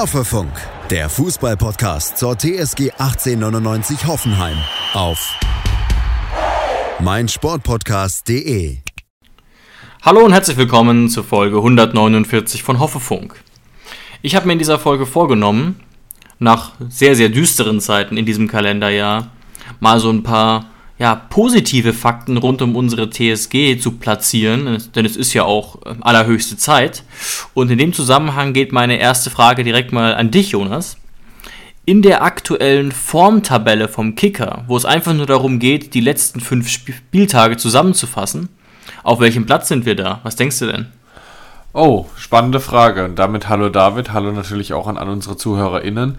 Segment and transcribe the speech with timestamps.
[0.00, 0.50] Hoffefunk,
[0.88, 4.56] der Fußballpodcast zur TSG 1899 Hoffenheim
[4.94, 5.38] auf
[7.00, 8.78] meinsportpodcast.de.
[10.00, 13.44] Hallo und herzlich willkommen zur Folge 149 von Hoffefunk.
[14.22, 15.78] Ich habe mir in dieser Folge vorgenommen,
[16.38, 19.30] nach sehr, sehr düsteren Zeiten in diesem Kalenderjahr,
[19.80, 20.69] mal so ein paar
[21.00, 25.94] ja, positive Fakten rund um unsere TSG zu platzieren, denn es ist ja auch äh,
[26.02, 27.04] allerhöchste Zeit.
[27.54, 30.98] Und in dem Zusammenhang geht meine erste Frage direkt mal an dich, Jonas.
[31.86, 36.68] In der aktuellen Formtabelle vom Kicker, wo es einfach nur darum geht, die letzten fünf
[36.68, 38.50] Spieltage zusammenzufassen,
[39.02, 40.20] auf welchem Platz sind wir da?
[40.22, 40.88] Was denkst du denn?
[41.72, 43.06] Oh, spannende Frage.
[43.06, 46.18] Und damit hallo David, hallo natürlich auch an, an unsere ZuhörerInnen.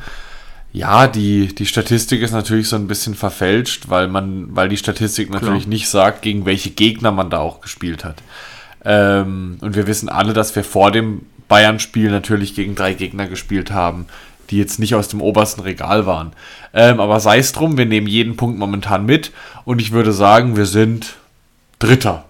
[0.73, 5.30] Ja, die, die Statistik ist natürlich so ein bisschen verfälscht, weil man, weil die Statistik
[5.30, 5.70] natürlich Klar.
[5.70, 8.17] nicht sagt, gegen welche Gegner man da auch gespielt hat.
[8.85, 13.72] Ähm, und wir wissen alle, dass wir vor dem Bayern-Spiel natürlich gegen drei Gegner gespielt
[13.72, 14.05] haben,
[14.50, 16.31] die jetzt nicht aus dem obersten Regal waren.
[16.73, 19.31] Ähm, aber sei es drum, wir nehmen jeden Punkt momentan mit
[19.66, 21.16] und ich würde sagen, wir sind
[21.80, 22.25] Dritter.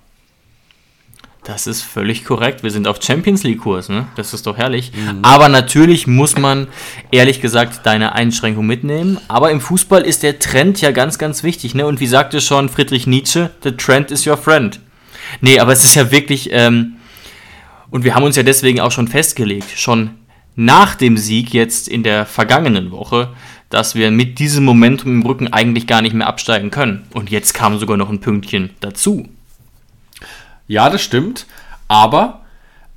[1.44, 2.61] Das ist völlig korrekt.
[2.61, 4.08] Wir sind auf Champions League-Kurs, ne?
[4.16, 4.92] Das ist doch herrlich.
[4.94, 5.20] Mhm.
[5.23, 6.67] Aber natürlich muss man,
[7.11, 9.17] ehrlich gesagt, deine Einschränkung mitnehmen.
[9.28, 11.88] Aber im Fußball ist der Trend ja ganz, ganz wichtig, ne?
[11.88, 14.80] Und wie sagte schon Friedrich Nietzsche, the trend is your friend.
[15.39, 16.98] Nee, aber es ist ja wirklich, ähm,
[17.89, 20.11] und wir haben uns ja deswegen auch schon festgelegt, schon
[20.55, 23.30] nach dem Sieg jetzt in der vergangenen Woche,
[23.70, 27.08] dass wir mit diesem Momentum im Rücken eigentlich gar nicht mehr absteigen können.
[27.14, 29.28] Und jetzt kam sogar noch ein Pünktchen dazu.
[30.72, 31.47] Ja, das stimmt.
[31.89, 32.39] Aber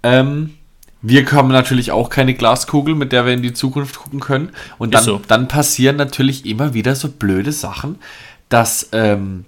[0.05, 0.55] ähm,
[1.03, 4.51] wir haben natürlich auch keine Glaskugel, mit der wir in die Zukunft gucken können.
[4.79, 5.21] Und dann, so.
[5.27, 7.97] dann passieren natürlich immer wieder so blöde Sachen,
[8.49, 9.45] dass ähm,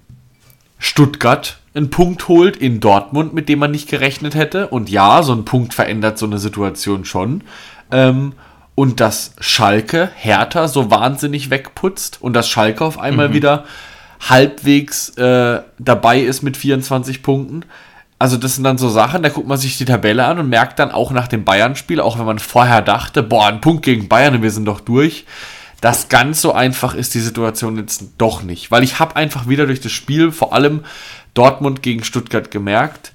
[0.77, 4.67] Stuttgart einen Punkt holt in Dortmund, mit dem man nicht gerechnet hätte.
[4.67, 7.45] Und ja, so ein Punkt verändert so eine Situation schon.
[7.91, 8.33] Ähm,
[8.75, 13.33] und dass Schalke Hertha so wahnsinnig wegputzt und dass Schalke auf einmal mhm.
[13.35, 13.63] wieder
[14.19, 17.63] halbwegs äh, dabei ist mit 24 Punkten
[18.19, 20.79] also das sind dann so Sachen, da guckt man sich die Tabelle an und merkt
[20.79, 24.35] dann auch nach dem Bayern-Spiel, auch wenn man vorher dachte, boah, ein Punkt gegen Bayern
[24.35, 25.25] und wir sind doch durch,
[25.81, 28.71] dass ganz so einfach ist die Situation jetzt doch nicht.
[28.71, 30.83] Weil ich habe einfach wieder durch das Spiel, vor allem
[31.35, 33.11] Dortmund gegen Stuttgart, gemerkt,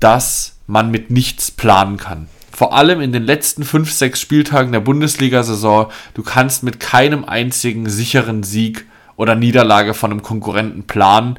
[0.00, 2.28] dass man mit nichts planen kann.
[2.52, 7.88] Vor allem in den letzten fünf, sechs Spieltagen der Bundesliga-Saison, du kannst mit keinem einzigen
[7.88, 8.86] sicheren Sieg
[9.16, 11.38] oder Niederlage von einem Konkurrenten planen.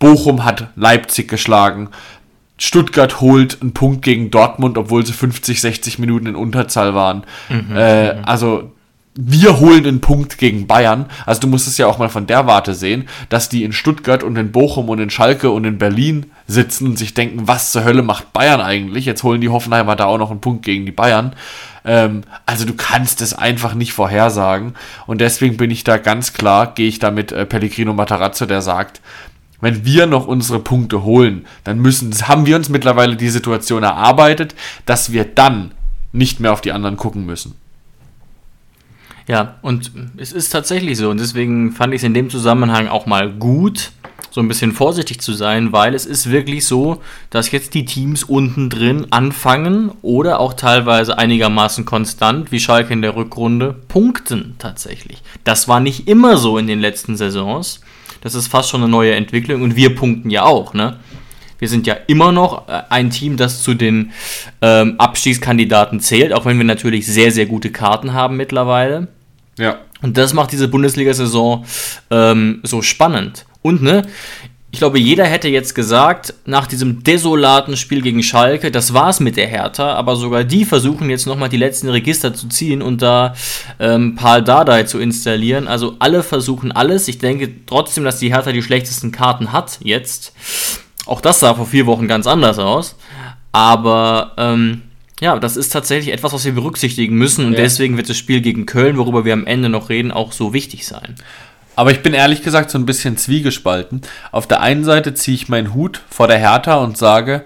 [0.00, 1.90] Bochum hat Leipzig geschlagen,
[2.62, 7.24] Stuttgart holt einen Punkt gegen Dortmund, obwohl sie 50, 60 Minuten in Unterzahl waren.
[7.48, 8.24] Mhm, äh, mhm.
[8.24, 8.70] also
[9.16, 11.06] wir holen einen Punkt gegen Bayern.
[11.26, 14.22] Also du musst es ja auch mal von der Warte sehen, dass die in Stuttgart
[14.22, 17.82] und in Bochum und in Schalke und in Berlin sitzen und sich denken, was zur
[17.82, 19.06] Hölle macht Bayern eigentlich?
[19.06, 21.34] Jetzt holen die Hoffenheimer da auch noch einen Punkt gegen die Bayern.
[21.84, 24.74] Ähm, also du kannst es einfach nicht vorhersagen.
[25.08, 28.62] Und deswegen bin ich da ganz klar, gehe ich da mit äh, Pellegrino Matarazzo, der
[28.62, 29.00] sagt,
[29.62, 34.54] wenn wir noch unsere Punkte holen, dann müssen, haben wir uns mittlerweile die Situation erarbeitet,
[34.84, 35.70] dass wir dann
[36.12, 37.54] nicht mehr auf die anderen gucken müssen.
[39.28, 41.08] Ja, und es ist tatsächlich so.
[41.08, 43.92] Und deswegen fand ich es in dem Zusammenhang auch mal gut,
[44.32, 47.00] so ein bisschen vorsichtig zu sein, weil es ist wirklich so,
[47.30, 53.02] dass jetzt die Teams unten drin anfangen oder auch teilweise einigermaßen konstant, wie Schalke in
[53.02, 55.22] der Rückrunde, punkten tatsächlich.
[55.44, 57.80] Das war nicht immer so in den letzten Saisons.
[58.22, 60.98] Das ist fast schon eine neue Entwicklung und wir punkten ja auch, ne?
[61.58, 64.10] Wir sind ja immer noch äh, ein Team, das zu den
[64.62, 69.06] ähm, Abstiegskandidaten zählt, auch wenn wir natürlich sehr, sehr gute Karten haben mittlerweile.
[69.58, 69.78] Ja.
[70.00, 71.64] Und das macht diese Bundesliga-Saison
[72.10, 73.46] ähm, so spannend.
[73.62, 74.02] Und ne,
[74.72, 79.36] ich glaube, jeder hätte jetzt gesagt, nach diesem desolaten Spiel gegen Schalke, das war's mit
[79.36, 83.34] der Hertha, aber sogar die versuchen jetzt nochmal die letzten Register zu ziehen und da
[83.78, 85.68] ähm, Paul Dardai zu installieren.
[85.68, 87.06] Also alle versuchen alles.
[87.06, 90.32] Ich denke trotzdem, dass die Hertha die schlechtesten Karten hat jetzt.
[91.04, 92.96] Auch das sah vor vier Wochen ganz anders aus.
[93.52, 94.80] Aber ähm,
[95.20, 97.58] ja, das ist tatsächlich etwas, was wir berücksichtigen müssen und ja.
[97.58, 100.86] deswegen wird das Spiel gegen Köln, worüber wir am Ende noch reden, auch so wichtig
[100.86, 101.16] sein.
[101.82, 104.02] Aber ich bin ehrlich gesagt so ein bisschen zwiegespalten.
[104.30, 107.42] Auf der einen Seite ziehe ich meinen Hut vor der Hertha und sage,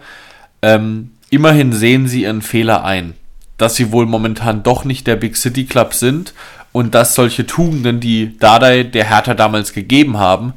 [0.60, 3.14] ähm, immerhin sehen sie ihren Fehler ein.
[3.56, 6.34] Dass sie wohl momentan doch nicht der Big City Club sind
[6.72, 10.52] und dass solche Tugenden, die Dardai der Hertha damals gegeben haben,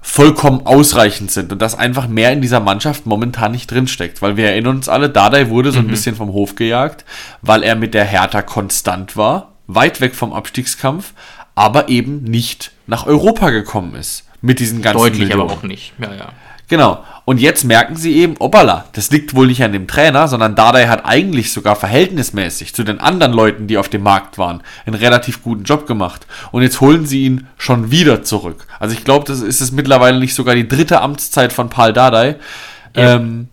[0.00, 4.22] vollkommen ausreichend sind und dass einfach mehr in dieser Mannschaft momentan nicht drinsteckt.
[4.22, 5.90] Weil wir erinnern uns alle, Dardai wurde so ein mhm.
[5.90, 7.04] bisschen vom Hof gejagt,
[7.42, 11.12] weil er mit der Hertha konstant war, weit weg vom Abstiegskampf,
[11.60, 14.24] aber eben nicht nach Europa gekommen ist.
[14.40, 15.42] Mit diesen ganzen Deutlich Millionen.
[15.42, 15.92] aber auch nicht.
[15.98, 16.28] Ja, ja.
[16.68, 17.04] Genau.
[17.26, 20.86] Und jetzt merken sie eben, opala, das liegt wohl nicht an dem Trainer, sondern Dardai
[20.86, 25.42] hat eigentlich sogar verhältnismäßig zu den anderen Leuten, die auf dem Markt waren, einen relativ
[25.42, 26.26] guten Job gemacht.
[26.50, 28.66] Und jetzt holen sie ihn schon wieder zurück.
[28.78, 32.36] Also ich glaube, das ist es mittlerweile nicht sogar die dritte Amtszeit von Paul Dardai.
[32.96, 33.16] Ja.
[33.16, 33.49] Ähm,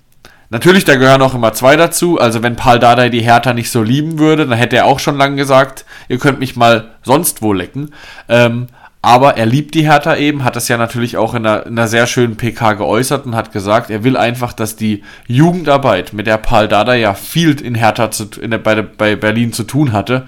[0.49, 2.19] natürlich, da gehören auch immer zwei dazu.
[2.19, 5.17] Also wenn Paul Dardai die Hertha nicht so lieben würde, dann hätte er auch schon
[5.17, 7.93] lange gesagt, ihr könnt mich mal sonst wo lecken.
[8.29, 8.67] Ähm,
[9.01, 11.87] aber er liebt die Hertha eben, hat das ja natürlich auch in einer, in einer,
[11.87, 16.37] sehr schönen PK geäußert und hat gesagt, er will einfach, dass die Jugendarbeit, mit der
[16.37, 20.27] Paul Dada ja viel in Hertha zu, in der, bei, bei Berlin zu tun hatte,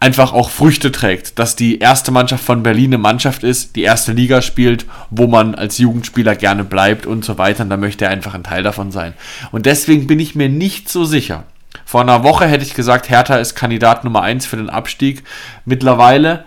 [0.00, 1.38] einfach auch Früchte trägt.
[1.38, 5.54] Dass die erste Mannschaft von Berlin eine Mannschaft ist, die erste Liga spielt, wo man
[5.54, 7.62] als Jugendspieler gerne bleibt und so weiter.
[7.62, 9.14] Und da möchte er einfach ein Teil davon sein.
[9.52, 11.44] Und deswegen bin ich mir nicht so sicher.
[11.84, 15.22] Vor einer Woche hätte ich gesagt, Hertha ist Kandidat Nummer 1 für den Abstieg.
[15.64, 16.44] Mittlerweile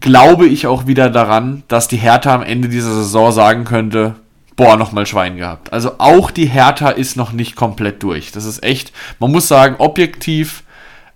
[0.00, 4.14] glaube ich auch wieder daran, dass die Hertha am Ende dieser Saison sagen könnte,
[4.56, 5.72] boah, nochmal Schwein gehabt.
[5.72, 8.32] Also auch die Hertha ist noch nicht komplett durch.
[8.32, 10.64] Das ist echt, man muss sagen, objektiv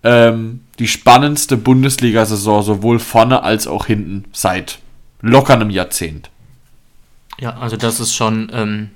[0.05, 4.79] ähm, die spannendste Bundesliga-Saison sowohl vorne als auch hinten seit
[5.21, 6.31] locker einem Jahrzehnt.
[7.39, 8.91] Ja, also das ist schon ähm,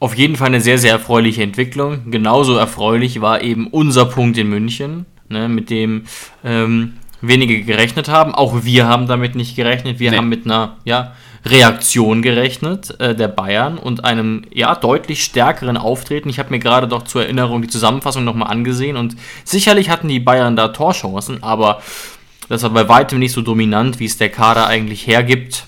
[0.00, 2.10] auf jeden Fall eine sehr, sehr erfreuliche Entwicklung.
[2.10, 6.04] Genauso erfreulich war eben unser Punkt in München, ne, mit dem
[6.44, 8.34] ähm, wenige gerechnet haben.
[8.34, 9.98] Auch wir haben damit nicht gerechnet.
[9.98, 10.16] Wir nee.
[10.16, 16.28] haben mit einer ja, Reaktion gerechnet äh, der Bayern und einem ja deutlich stärkeren Auftreten.
[16.28, 20.20] Ich habe mir gerade doch zur Erinnerung die Zusammenfassung nochmal angesehen und sicherlich hatten die
[20.20, 21.82] Bayern da Torchancen, aber
[22.48, 25.66] das war bei weitem nicht so dominant, wie es der Kader eigentlich hergibt.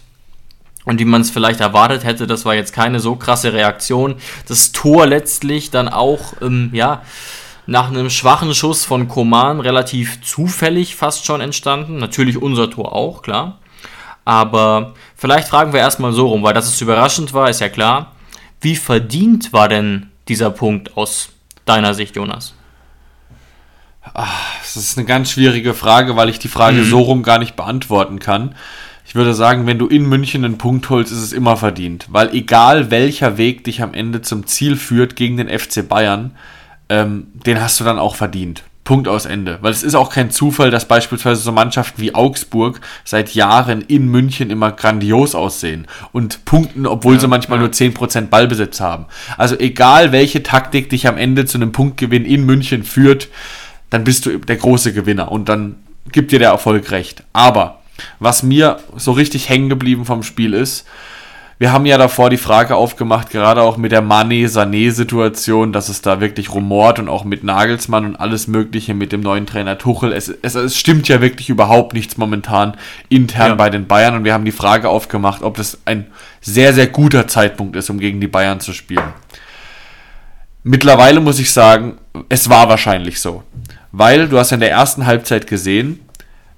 [0.85, 4.15] Und wie man es vielleicht erwartet hätte, das war jetzt keine so krasse Reaktion.
[4.47, 7.03] Das Tor letztlich dann auch, ähm, ja,
[7.67, 11.99] nach einem schwachen Schuss von Koman relativ zufällig fast schon entstanden.
[11.99, 13.59] Natürlich unser Tor auch, klar.
[14.27, 18.13] Aber vielleicht fragen wir erstmal so rum, weil das es überraschend war, ist ja klar.
[18.61, 21.31] Wie verdient war denn dieser Punkt aus
[21.65, 22.55] deiner Sicht, Jonas?
[24.03, 26.91] Ach, das ist eine ganz schwierige Frage, weil ich die Frage mhm.
[26.91, 28.57] so rum gar nicht beantworten kann.
[29.07, 32.07] Ich würde sagen, wenn du in München einen Punkt holst, ist es immer verdient.
[32.09, 36.33] Weil egal welcher Weg dich am Ende zum Ziel führt gegen den FC Bayern,
[36.89, 38.65] ähm, den hast du dann auch verdient.
[38.87, 39.59] Punkt aus Ende.
[39.61, 44.09] Weil es ist auch kein Zufall, dass beispielsweise so Mannschaften wie Augsburg seit Jahren in
[44.09, 47.65] München immer grandios aussehen und punkten, obwohl ja, sie manchmal ja.
[47.65, 49.07] nur 10% Ballbesitz haben.
[49.37, 53.29] Also egal welche Taktik dich am Ende zu einem Punktgewinn in München führt,
[53.91, 55.77] dann bist du der große Gewinner und dann
[56.13, 57.25] gibt dir der Erfolg recht.
[57.33, 57.83] Aber
[58.21, 60.87] was mir so richtig hängen geblieben vom Spiel ist,
[61.59, 66.21] wir haben ja davor die Frage aufgemacht, gerade auch mit der Mané-Sané-Situation, dass es da
[66.21, 70.13] wirklich rumort und auch mit Nagelsmann und alles Mögliche mit dem neuen Trainer Tuchel.
[70.13, 72.77] Es, es, es stimmt ja wirklich überhaupt nichts momentan
[73.09, 73.55] intern ja.
[73.55, 76.09] bei den Bayern und wir haben die Frage aufgemacht, ob das ein
[76.43, 79.15] sehr, sehr guter Zeitpunkt ist, um gegen die Bayern zu spielen.
[80.63, 81.95] Mittlerweile muss ich sagen,
[82.29, 83.45] es war wahrscheinlich so.
[83.93, 86.01] Weil du hast in der ersten Halbzeit gesehen,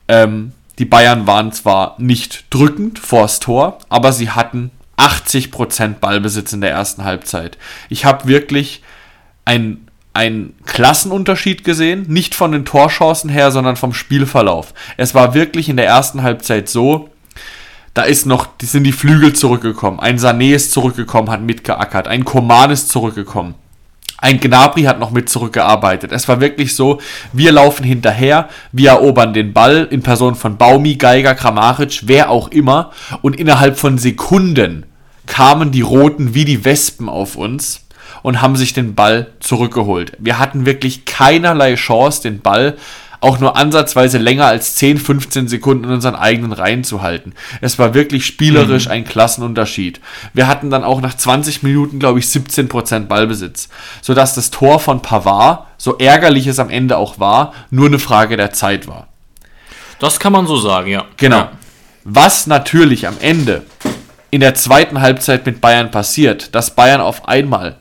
[0.08, 6.60] ähm, die Bayern waren zwar nicht drückend vors Tor, aber sie hatten 80% Ballbesitz in
[6.60, 7.56] der ersten Halbzeit.
[7.88, 8.82] Ich habe wirklich
[9.44, 9.88] einen
[10.66, 14.74] Klassenunterschied gesehen, nicht von den Torchancen her, sondern vom Spielverlauf.
[14.96, 17.08] Es war wirklich in der ersten Halbzeit so,
[17.94, 19.98] da ist noch, sind die Flügel zurückgekommen.
[19.98, 22.06] Ein Sané ist zurückgekommen, hat mitgeackert.
[22.06, 23.54] Ein Koman ist zurückgekommen.
[24.20, 26.10] Ein Gnabry hat noch mit zurückgearbeitet.
[26.10, 27.00] Es war wirklich so,
[27.32, 32.48] wir laufen hinterher, wir erobern den Ball in Person von Baumi, Geiger, Kramaric, wer auch
[32.48, 32.90] immer.
[33.22, 34.86] Und innerhalb von Sekunden
[35.28, 37.86] kamen die Roten wie die Wespen auf uns
[38.22, 40.12] und haben sich den Ball zurückgeholt.
[40.18, 42.76] Wir hatten wirklich keinerlei Chance, den Ball
[43.20, 47.32] auch nur ansatzweise länger als 10, 15 Sekunden in unseren eigenen Reihen zu halten.
[47.60, 48.92] Es war wirklich spielerisch mhm.
[48.92, 50.00] ein Klassenunterschied.
[50.34, 53.68] Wir hatten dann auch nach 20 Minuten, glaube ich, 17% Ballbesitz,
[54.02, 58.36] sodass das Tor von Pavard, so ärgerlich es am Ende auch war, nur eine Frage
[58.36, 59.08] der Zeit war.
[59.98, 61.04] Das kann man so sagen, ja.
[61.16, 61.38] Genau.
[61.38, 61.52] Ja.
[62.04, 63.64] Was natürlich am Ende
[64.30, 67.76] in der zweiten Halbzeit mit Bayern passiert, dass Bayern auf einmal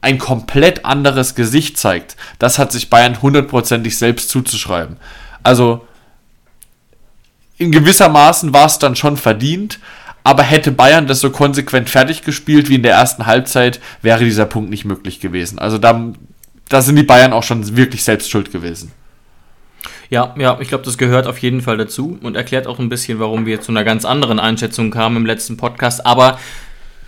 [0.00, 4.98] ein komplett anderes Gesicht zeigt, das hat sich Bayern hundertprozentig selbst zuzuschreiben.
[5.42, 5.86] Also
[7.56, 9.78] in gewisser Maßen war es dann schon verdient,
[10.22, 14.46] aber hätte Bayern das so konsequent fertig gespielt wie in der ersten Halbzeit, wäre dieser
[14.46, 15.58] Punkt nicht möglich gewesen.
[15.58, 16.12] Also da,
[16.68, 18.92] da sind die Bayern auch schon wirklich selbst schuld gewesen.
[20.14, 23.18] Ja, ja, ich glaube, das gehört auf jeden Fall dazu und erklärt auch ein bisschen,
[23.18, 26.06] warum wir zu einer ganz anderen Einschätzung kamen im letzten Podcast.
[26.06, 26.38] Aber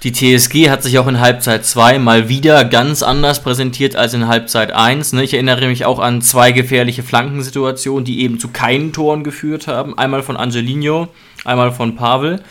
[0.02, 4.26] die TSG hat sich auch in Halbzeit 2 mal wieder ganz anders präsentiert als in
[4.26, 5.12] Halbzeit 1.
[5.12, 5.22] Ne?
[5.22, 9.96] Ich erinnere mich auch an zwei gefährliche Flankensituationen, die eben zu keinen Toren geführt haben.
[9.96, 11.06] Einmal von Angelino,
[11.44, 12.42] einmal von Pavel.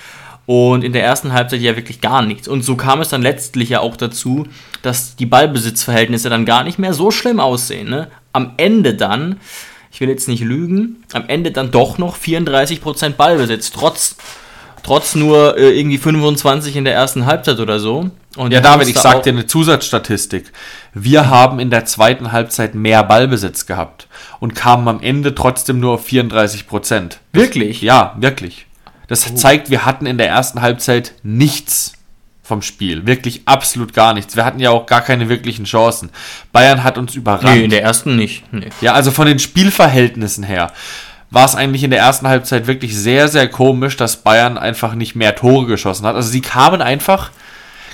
[0.46, 2.48] Und in der ersten Halbzeit ja wirklich gar nichts.
[2.48, 4.48] Und so kam es dann letztlich ja auch dazu,
[4.84, 7.90] dass die Ballbesitzverhältnisse dann gar nicht mehr so schlimm aussehen.
[7.90, 8.08] Ne?
[8.32, 9.42] Am Ende dann,
[9.96, 14.18] ich will jetzt nicht lügen, am Ende dann doch noch 34% Ballbesitz, trotz,
[14.84, 18.10] trotz nur äh, irgendwie 25 in der ersten Halbzeit oder so.
[18.36, 20.52] Und ja, David, ich sag dir eine Zusatzstatistik.
[20.94, 24.10] Wir haben in der zweiten Halbzeit mehr Ballbesitz gehabt
[24.42, 27.22] und kamen am Ende trotzdem nur auf 34 Prozent.
[27.32, 27.82] Wirklich?
[27.82, 28.66] Ja, wirklich.
[29.08, 29.36] Das oh.
[29.36, 31.94] zeigt, wir hatten in der ersten Halbzeit nichts
[32.46, 33.08] vom Spiel.
[33.08, 34.36] Wirklich absolut gar nichts.
[34.36, 36.12] Wir hatten ja auch gar keine wirklichen Chancen.
[36.52, 37.56] Bayern hat uns überrannt.
[37.56, 38.44] Nee, in der ersten nicht.
[38.54, 38.70] Nee.
[38.82, 40.72] Ja, also von den Spielverhältnissen her
[41.32, 45.16] war es eigentlich in der ersten Halbzeit wirklich sehr, sehr komisch, dass Bayern einfach nicht
[45.16, 46.16] mehr Tore geschossen hat.
[46.16, 47.32] Also sie kamen einfach.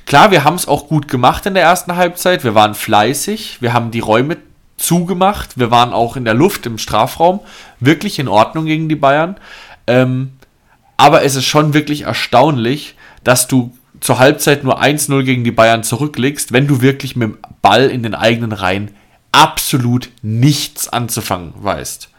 [0.05, 2.43] Klar, wir haben es auch gut gemacht in der ersten Halbzeit.
[2.43, 3.57] Wir waren fleißig.
[3.61, 4.37] Wir haben die Räume
[4.75, 5.57] zugemacht.
[5.57, 7.39] Wir waren auch in der Luft im Strafraum.
[7.79, 9.37] Wirklich in Ordnung gegen die Bayern.
[9.87, 10.33] Ähm,
[10.97, 15.83] aber es ist schon wirklich erstaunlich, dass du zur Halbzeit nur 1-0 gegen die Bayern
[15.83, 18.91] zurücklegst, wenn du wirklich mit dem Ball in den eigenen Reihen
[19.31, 22.09] absolut nichts anzufangen weißt.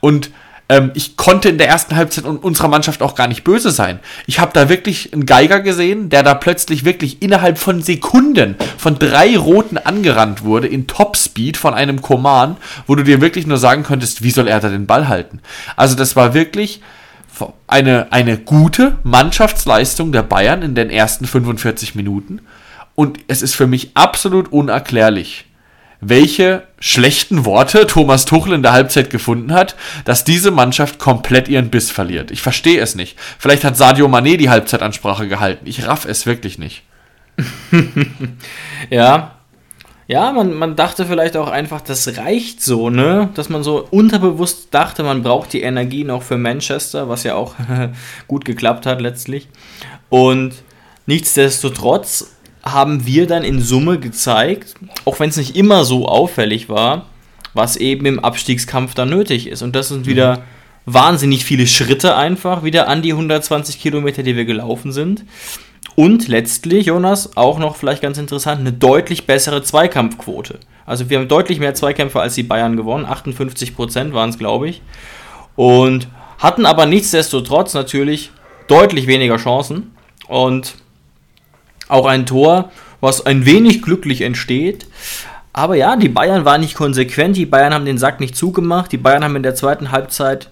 [0.00, 0.30] Und
[0.68, 4.00] ähm, ich konnte in der ersten Halbzeit unserer Mannschaft auch gar nicht böse sein.
[4.26, 8.98] Ich habe da wirklich einen Geiger gesehen, der da plötzlich wirklich innerhalb von Sekunden von
[8.98, 13.84] drei Roten angerannt wurde in Topspeed von einem Koman, wo du dir wirklich nur sagen
[13.84, 15.40] könntest, wie soll er da den Ball halten?
[15.76, 16.80] Also das war wirklich
[17.66, 22.40] eine, eine gute Mannschaftsleistung der Bayern in den ersten 45 Minuten.
[22.94, 25.44] Und es ist für mich absolut unerklärlich,
[26.00, 31.70] welche schlechten Worte Thomas Tuchel in der Halbzeit gefunden hat, dass diese Mannschaft komplett ihren
[31.70, 32.30] Biss verliert.
[32.30, 33.18] Ich verstehe es nicht.
[33.38, 35.66] Vielleicht hat Sadio Mané die Halbzeitansprache gehalten.
[35.66, 36.82] Ich raff es wirklich nicht.
[38.90, 39.35] ja,
[40.08, 43.28] ja, man, man dachte vielleicht auch einfach, das reicht so, ne?
[43.34, 47.54] Dass man so unterbewusst dachte, man braucht die Energie noch für Manchester, was ja auch
[48.28, 49.48] gut geklappt hat letztlich.
[50.08, 50.54] Und
[51.06, 57.06] nichtsdestotrotz haben wir dann in Summe gezeigt, auch wenn es nicht immer so auffällig war,
[57.54, 59.62] was eben im Abstiegskampf da nötig ist.
[59.62, 60.42] Und das sind wieder mhm.
[60.84, 65.24] wahnsinnig viele Schritte einfach, wieder an die 120 Kilometer, die wir gelaufen sind.
[65.96, 70.60] Und letztlich, Jonas, auch noch vielleicht ganz interessant, eine deutlich bessere Zweikampfquote.
[70.84, 73.06] Also wir haben deutlich mehr Zweikämpfe als die Bayern gewonnen.
[73.06, 74.82] 58% waren es, glaube ich.
[75.56, 76.06] Und
[76.38, 78.30] hatten aber nichtsdestotrotz natürlich
[78.68, 79.96] deutlich weniger Chancen.
[80.28, 80.76] Und
[81.88, 84.86] auch ein Tor, was ein wenig glücklich entsteht.
[85.54, 88.98] Aber ja, die Bayern waren nicht konsequent, die Bayern haben den Sack nicht zugemacht, die
[88.98, 90.50] Bayern haben in der zweiten Halbzeit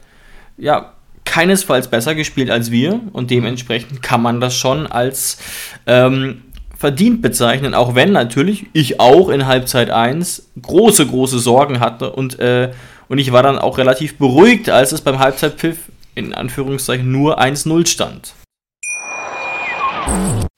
[0.56, 0.93] ja
[1.35, 5.37] keinesfalls besser gespielt als wir und dementsprechend kann man das schon als
[5.85, 6.43] ähm,
[6.79, 12.38] verdient bezeichnen, auch wenn natürlich ich auch in Halbzeit 1 große, große Sorgen hatte und,
[12.38, 12.71] äh,
[13.09, 15.79] und ich war dann auch relativ beruhigt, als es beim Halbzeitpfiff
[16.14, 18.35] in Anführungszeichen nur 1-0 stand.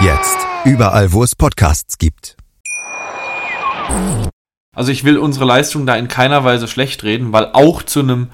[0.00, 0.38] Jetzt.
[0.64, 2.36] Überall, wo es Podcasts gibt.
[4.72, 8.28] Also ich will unsere Leistung da in keiner Weise schlecht reden, weil auch zu einem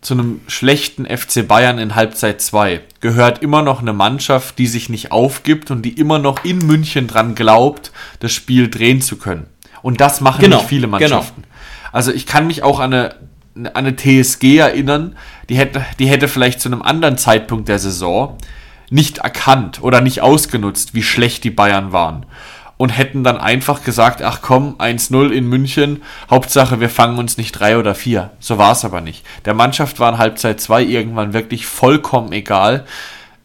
[0.00, 4.88] zu einem schlechten FC Bayern in Halbzeit 2 gehört immer noch eine Mannschaft, die sich
[4.88, 9.46] nicht aufgibt und die immer noch in München dran glaubt, das Spiel drehen zu können.
[9.82, 11.42] Und das machen genau, nicht viele Mannschaften.
[11.42, 11.54] Genau.
[11.92, 13.14] Also ich kann mich auch an eine,
[13.54, 15.16] an eine TSG erinnern,
[15.48, 18.38] die hätte, die hätte vielleicht zu einem anderen Zeitpunkt der Saison
[18.90, 22.26] nicht erkannt oder nicht ausgenutzt, wie schlecht die Bayern waren.
[22.76, 27.52] Und hätten dann einfach gesagt, ach komm, 1-0 in München, Hauptsache wir fangen uns nicht
[27.52, 28.32] drei oder vier.
[28.40, 29.24] So war es aber nicht.
[29.44, 32.84] Der Mannschaft war in Halbzeit 2 irgendwann wirklich vollkommen egal,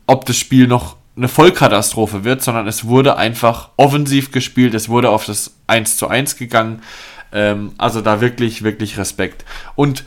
[0.08, 5.10] ob das Spiel noch eine Vollkatastrophe wird, sondern es wurde einfach offensiv gespielt, es wurde
[5.10, 6.82] auf das 1 zu 1 gegangen.
[7.32, 9.46] Ähm, also da wirklich, wirklich Respekt.
[9.76, 10.06] Und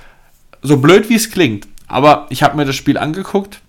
[0.63, 3.61] so blöd wie es klingt, aber ich habe mir das Spiel angeguckt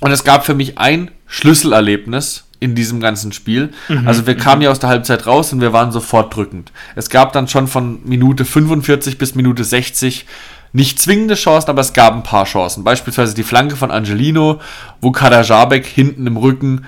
[0.00, 3.70] und es gab für mich ein Schlüsselerlebnis in diesem ganzen Spiel.
[3.88, 6.72] Mhm, also wir kamen ja aus der Halbzeit raus und wir waren sofort drückend.
[6.94, 10.26] Es gab dann schon von Minute 45 bis Minute 60
[10.72, 12.84] nicht zwingende Chancen, aber es gab ein paar Chancen.
[12.84, 14.60] Beispielsweise die Flanke von Angelino,
[15.00, 16.86] wo Kadajabek hinten im Rücken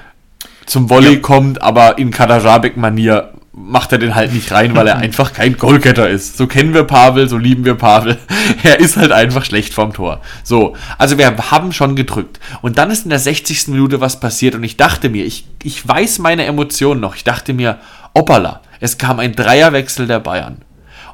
[0.67, 1.21] zum Volley ja.
[1.21, 6.09] kommt, aber in Kadajabek-Manier macht er den halt nicht rein, weil er einfach kein Goalgetter
[6.09, 6.37] ist.
[6.37, 8.19] So kennen wir Pavel, so lieben wir Pavel.
[8.63, 10.21] Er ist halt einfach schlecht vom Tor.
[10.43, 12.41] So, also wir haben schon gedrückt.
[12.61, 13.69] Und dann ist in der 60.
[13.69, 17.15] Minute was passiert und ich dachte mir, ich, ich weiß meine Emotionen noch.
[17.15, 17.79] Ich dachte mir,
[18.15, 20.63] Opala, es kam ein Dreierwechsel der Bayern.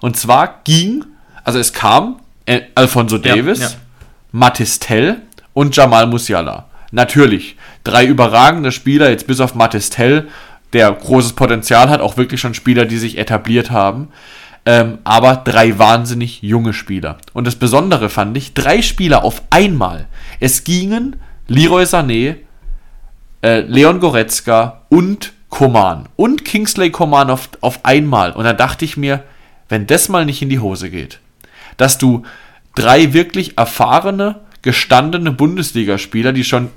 [0.00, 1.04] Und zwar ging,
[1.45, 3.75] also es kam äh, Alfonso Davis, ja, ja.
[4.33, 5.23] Matistel
[5.54, 6.66] und Jamal Musiala.
[6.90, 10.28] Natürlich, drei überragende Spieler, jetzt bis auf Matistel,
[10.72, 14.08] der großes Potenzial hat, auch wirklich schon Spieler, die sich etabliert haben.
[14.66, 17.18] Ähm, aber drei wahnsinnig junge Spieler.
[17.32, 20.08] Und das Besondere fand ich, drei Spieler auf einmal.
[20.40, 22.37] Es gingen Leroy Sané,
[23.42, 26.08] äh, Leon Goretzka und Koman.
[26.16, 28.32] Und Kingsley Koman auf, auf einmal.
[28.32, 29.25] Und da dachte ich mir,
[29.70, 31.20] wenn das mal nicht in die Hose geht,
[31.78, 32.25] dass du
[32.75, 36.70] drei wirklich erfahrene, gestandene Bundesligaspieler, die schon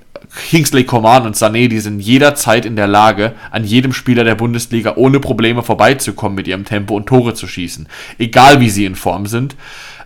[0.49, 4.93] Kingsley Coman und Sané, die sind jederzeit in der Lage, an jedem Spieler der Bundesliga
[4.95, 7.87] ohne Probleme vorbeizukommen mit ihrem Tempo und Tore zu schießen.
[8.17, 9.55] Egal wie sie in Form sind.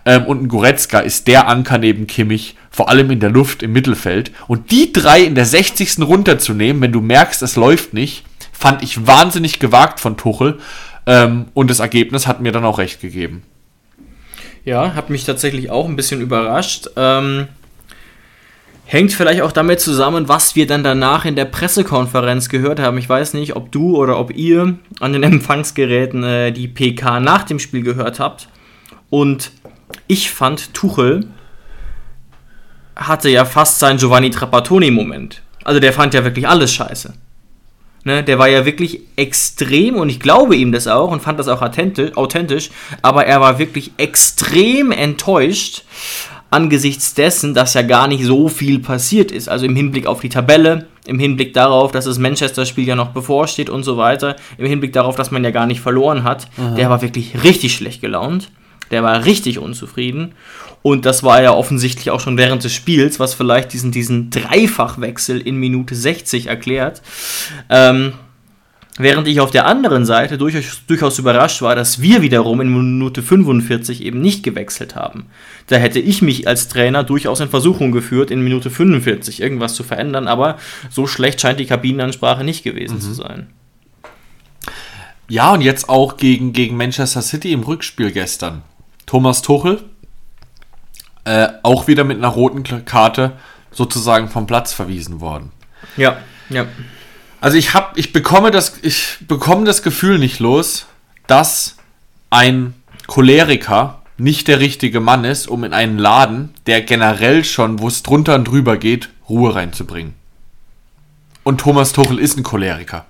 [0.04, 3.72] Ähm, und ein Goretzka ist der Anker neben Kimmich, vor allem in der Luft im
[3.72, 4.32] Mittelfeld.
[4.48, 6.00] Und die drei in der 60.
[6.00, 10.58] runterzunehmen, wenn du merkst, es läuft nicht, fand ich wahnsinnig gewagt von Tuchel.
[11.06, 13.42] Ähm, und das Ergebnis hat mir dann auch recht gegeben.
[14.64, 16.88] Ja, hat mich tatsächlich auch ein bisschen überrascht.
[16.96, 17.46] Ähm,
[18.86, 22.96] hängt vielleicht auch damit zusammen, was wir dann danach in der Pressekonferenz gehört haben.
[22.98, 27.42] Ich weiß nicht, ob du oder ob ihr an den Empfangsgeräten äh, die PK nach
[27.42, 28.48] dem Spiel gehört habt.
[29.10, 29.50] Und
[30.06, 31.26] ich fand, Tuchel
[32.94, 35.42] hatte ja fast seinen Giovanni Trapattoni-Moment.
[35.64, 37.12] Also der fand ja wirklich alles scheiße.
[38.04, 41.48] Ne, der war ja wirklich extrem und ich glaube ihm das auch und fand das
[41.48, 42.70] auch authentisch,
[43.02, 45.82] aber er war wirklich extrem enttäuscht
[46.50, 49.48] angesichts dessen, dass ja gar nicht so viel passiert ist.
[49.48, 53.70] Also im Hinblick auf die Tabelle, im Hinblick darauf, dass das Manchester-Spiel ja noch bevorsteht
[53.70, 56.48] und so weiter, im Hinblick darauf, dass man ja gar nicht verloren hat.
[56.56, 56.74] Aha.
[56.74, 58.50] Der war wirklich richtig schlecht gelaunt.
[58.90, 60.32] Der war richtig unzufrieden.
[60.82, 65.40] Und das war ja offensichtlich auch schon während des Spiels, was vielleicht diesen, diesen Dreifachwechsel
[65.40, 67.02] in Minute 60 erklärt.
[67.68, 68.12] Ähm,
[68.98, 73.22] während ich auf der anderen Seite durchaus, durchaus überrascht war, dass wir wiederum in Minute
[73.22, 75.26] 45 eben nicht gewechselt haben.
[75.66, 79.82] Da hätte ich mich als Trainer durchaus in Versuchung geführt, in Minute 45 irgendwas zu
[79.82, 80.58] verändern, aber
[80.90, 83.00] so schlecht scheint die Kabinenansprache nicht gewesen mhm.
[83.00, 83.46] zu sein.
[85.28, 88.62] Ja, und jetzt auch gegen, gegen Manchester City im Rückspiel gestern.
[89.06, 89.80] Thomas Tuchel
[91.24, 93.32] äh, auch wieder mit einer roten Karte
[93.72, 95.50] sozusagen vom Platz verwiesen worden.
[95.96, 96.66] Ja, ja.
[97.40, 100.86] Also ich habe, ich bekomme das, ich bekomme das Gefühl nicht los,
[101.26, 101.76] dass
[102.30, 102.74] ein
[103.06, 108.02] Choleriker nicht der richtige Mann ist, um in einen Laden, der generell schon, wo es
[108.02, 110.14] drunter und drüber geht, Ruhe reinzubringen.
[111.42, 113.04] Und Thomas Tuchel ist ein Choleriker.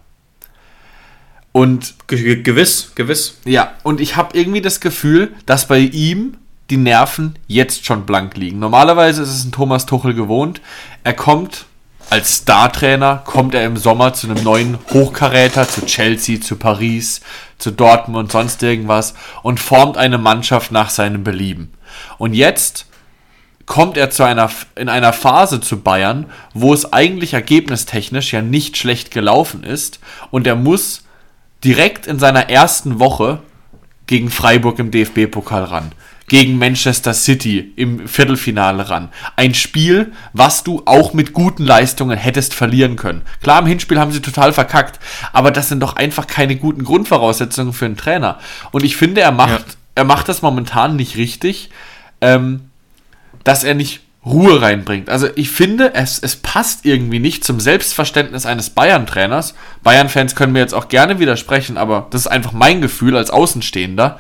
[1.53, 3.39] Und Ge gewiss, gewiss.
[3.45, 6.37] Ja, und ich habe irgendwie das Gefühl, dass bei ihm
[6.69, 8.59] die Nerven jetzt schon blank liegen.
[8.59, 10.61] Normalerweise ist es ein Thomas Tuchel gewohnt.
[11.05, 11.65] Er kommt
[12.09, 17.21] als Startrainer, kommt er im Sommer zu einem neuen Hochkaräter, zu Chelsea, zu Paris,
[17.59, 21.73] zu Dortmund und sonst irgendwas und formt eine Mannschaft nach seinem Belieben.
[22.19, 22.87] Und jetzt
[23.67, 28.77] kommt er zu einer, in einer Phase zu Bayern, wo es eigentlich ergebnistechnisch ja nicht
[28.77, 29.99] schlecht gelaufen ist
[30.31, 31.05] und er muss
[31.65, 33.41] direkt in seiner ersten Woche
[34.07, 35.93] gegen Freiburg im DFB-Pokal ran
[36.29, 39.11] gegen Manchester City im Viertelfinale ran.
[39.37, 43.23] Ein Spiel, was du auch mit guten Leistungen hättest verlieren können.
[43.43, 44.99] Klar, im Hinspiel haben sie total verkackt,
[45.33, 48.39] aber das sind doch einfach keine guten Grundvoraussetzungen für einen Trainer.
[48.73, 49.75] Und ich finde, er macht, ja.
[49.97, 51.71] er macht das momentan nicht richtig,
[52.21, 52.71] ähm,
[53.45, 55.09] dass er nicht Ruhe reinbringt.
[55.09, 59.55] Also ich finde, es, es passt irgendwie nicht zum Selbstverständnis eines Bayern-Trainers.
[59.85, 64.19] Bayern-Fans können mir jetzt auch gerne widersprechen, aber das ist einfach mein Gefühl als Außenstehender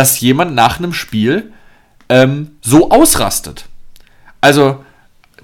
[0.00, 1.52] dass jemand nach einem Spiel
[2.08, 3.66] ähm, so ausrastet.
[4.40, 4.82] Also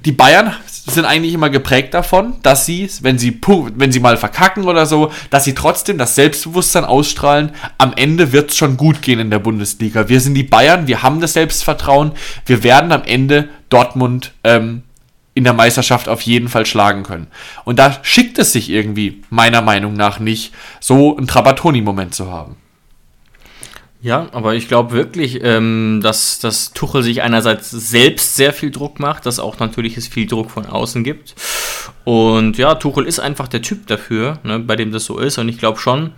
[0.02, 3.38] die Bayern sind eigentlich immer geprägt davon, dass sie, wenn sie,
[3.74, 7.52] wenn sie mal verkacken oder so, dass sie trotzdem das Selbstbewusstsein ausstrahlen.
[7.76, 10.08] Am Ende wird es schon gut gehen in der Bundesliga.
[10.08, 12.12] Wir sind die Bayern, wir haben das Selbstvertrauen.
[12.46, 14.84] Wir werden am Ende Dortmund ähm,
[15.34, 17.26] in der Meisterschaft auf jeden Fall schlagen können.
[17.66, 22.56] Und da schickt es sich irgendwie, meiner Meinung nach, nicht, so einen Trapattoni-Moment zu haben.
[24.06, 29.00] Ja, aber ich glaube wirklich, ähm, dass, dass Tuchel sich einerseits selbst sehr viel Druck
[29.00, 31.34] macht, dass auch natürlich es viel Druck von außen gibt.
[32.04, 35.38] Und ja, Tuchel ist einfach der Typ dafür, ne, bei dem das so ist.
[35.38, 36.12] Und ich glaube schon,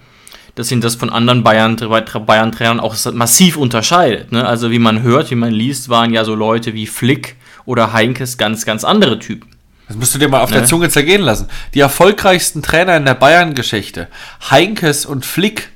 [0.54, 4.32] dass ihn das von anderen Bayern-Trainern Bayern auch massiv unterscheidet.
[4.32, 4.46] Ne?
[4.46, 8.36] Also wie man hört, wie man liest, waren ja so Leute wie Flick oder Heinkes
[8.36, 9.48] ganz, ganz andere Typen.
[9.86, 10.58] Das musst du dir mal auf ne?
[10.58, 11.48] der Zunge zergehen lassen.
[11.72, 14.08] Die erfolgreichsten Trainer in der Bayern-Geschichte,
[14.50, 15.70] Heinkes und Flick,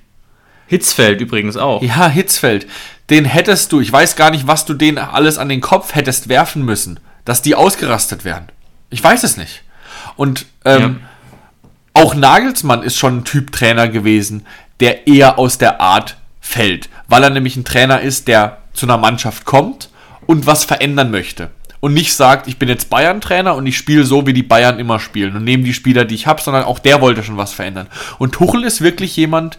[0.72, 1.82] Hitzfeld übrigens auch.
[1.82, 2.66] Ja, Hitzfeld.
[3.10, 6.30] Den hättest du, ich weiß gar nicht, was du denen alles an den Kopf hättest
[6.30, 8.48] werfen müssen, dass die ausgerastet wären.
[8.88, 9.64] Ich weiß es nicht.
[10.16, 11.00] Und ähm,
[11.94, 12.02] ja.
[12.02, 14.46] auch Nagelsmann ist schon ein Typ Trainer gewesen,
[14.80, 18.96] der eher aus der Art fällt, weil er nämlich ein Trainer ist, der zu einer
[18.96, 19.90] Mannschaft kommt
[20.24, 21.50] und was verändern möchte.
[21.80, 25.00] Und nicht sagt, ich bin jetzt Bayern-Trainer und ich spiele so, wie die Bayern immer
[25.00, 27.88] spielen und nehme die Spieler, die ich habe, sondern auch der wollte schon was verändern.
[28.18, 29.58] Und Tuchel ist wirklich jemand,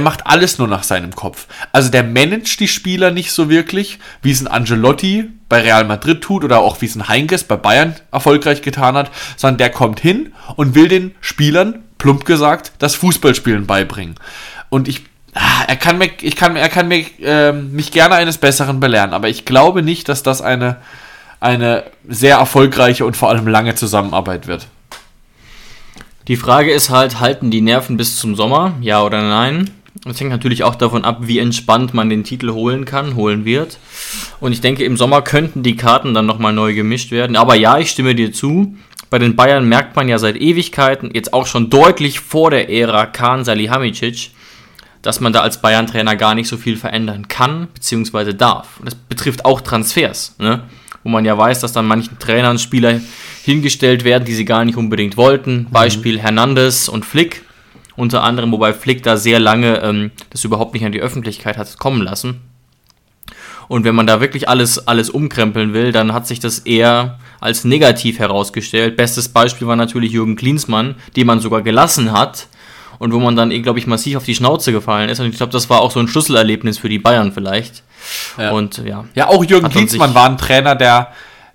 [0.00, 1.46] macht alles nur nach seinem Kopf.
[1.72, 6.20] Also der managt die Spieler nicht so wirklich, wie es ein Angelotti bei Real Madrid
[6.22, 10.00] tut oder auch wie es ein Heinkes bei Bayern erfolgreich getan hat, sondern der kommt
[10.00, 14.14] hin und will den Spielern, plump gesagt, das Fußballspielen beibringen.
[14.70, 15.02] Und ich
[15.34, 19.12] ah, er kann mir, ich kann, er kann mir, äh, mich gerne eines Besseren belehren,
[19.12, 20.76] aber ich glaube nicht, dass das eine,
[21.40, 24.66] eine sehr erfolgreiche und vor allem lange Zusammenarbeit wird.
[26.26, 28.74] Die Frage ist halt, halten die Nerven bis zum Sommer?
[28.80, 29.70] Ja oder nein?
[30.02, 33.78] Das hängt natürlich auch davon ab, wie entspannt man den Titel holen kann, holen wird.
[34.40, 37.36] Und ich denke, im Sommer könnten die Karten dann nochmal neu gemischt werden.
[37.36, 38.76] Aber ja, ich stimme dir zu.
[39.08, 43.06] Bei den Bayern merkt man ja seit Ewigkeiten, jetzt auch schon deutlich vor der Ära
[43.06, 44.32] Kahn Salihamidzic,
[45.02, 48.80] dass man da als Bayern-Trainer gar nicht so viel verändern kann, beziehungsweise darf.
[48.80, 50.64] Und das betrifft auch Transfers, ne?
[51.04, 53.00] wo man ja weiß, dass dann manchen Trainern Spieler
[53.44, 55.58] hingestellt werden, die sie gar nicht unbedingt wollten.
[55.58, 55.70] Mhm.
[55.70, 57.43] Beispiel Hernandez und Flick.
[57.96, 61.78] Unter anderem, wobei Flick da sehr lange ähm, das überhaupt nicht an die Öffentlichkeit hat
[61.78, 62.40] kommen lassen.
[63.68, 67.64] Und wenn man da wirklich alles, alles umkrempeln will, dann hat sich das eher als
[67.64, 68.96] negativ herausgestellt.
[68.96, 72.48] Bestes Beispiel war natürlich Jürgen Klinsmann, den man sogar gelassen hat
[72.98, 75.20] und wo man dann, eh, glaube ich, massiv auf die Schnauze gefallen ist.
[75.20, 77.82] Und ich glaube, das war auch so ein Schlüsselerlebnis für die Bayern vielleicht.
[78.38, 78.50] Ja.
[78.50, 79.04] Und ja.
[79.14, 81.12] Ja, auch Jürgen Klinsmann war ein Trainer, der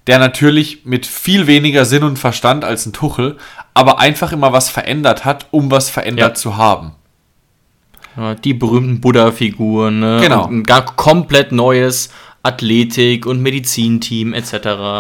[0.09, 3.37] der natürlich mit viel weniger Sinn und Verstand als ein Tuchel,
[3.75, 6.33] aber einfach immer was verändert hat, um was verändert ja.
[6.33, 6.93] zu haben.
[8.17, 10.19] Ja, die berühmten Buddha-Figuren, ne?
[10.19, 10.45] Genau.
[10.45, 12.09] Und ein gar komplett neues
[12.41, 14.53] Athletik- und Medizinteam etc.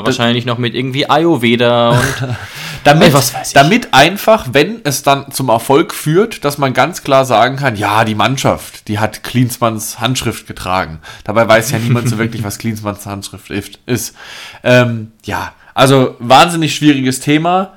[0.03, 2.37] Wahrscheinlich noch mit irgendwie Ayurveda und
[2.83, 3.13] damit,
[3.53, 8.05] damit einfach, wenn es dann zum Erfolg führt, dass man ganz klar sagen kann, ja,
[8.05, 10.99] die Mannschaft, die hat Klinsmanns Handschrift getragen.
[11.23, 14.15] Dabei weiß ja niemand so wirklich, was Klinsmanns Handschrift ist.
[14.63, 17.73] Ähm, ja, also wahnsinnig schwieriges Thema.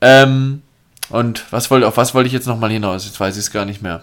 [0.00, 0.62] Ähm,
[1.10, 3.04] und was wollte, auf was wollte ich jetzt nochmal hinaus?
[3.04, 4.02] Jetzt weiß ich es gar nicht mehr.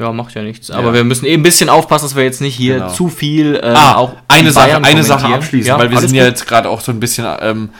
[0.00, 0.70] Ja, macht ja nichts.
[0.70, 0.94] Aber ja.
[0.94, 2.90] wir müssen eben ein bisschen aufpassen, dass wir jetzt nicht hier genau.
[2.90, 6.24] zu viel ähm, ah, auch eine Sache, eine Sache abschließen, ja, weil wir sind ja
[6.24, 7.70] jetzt gerade auch so ein bisschen ähm,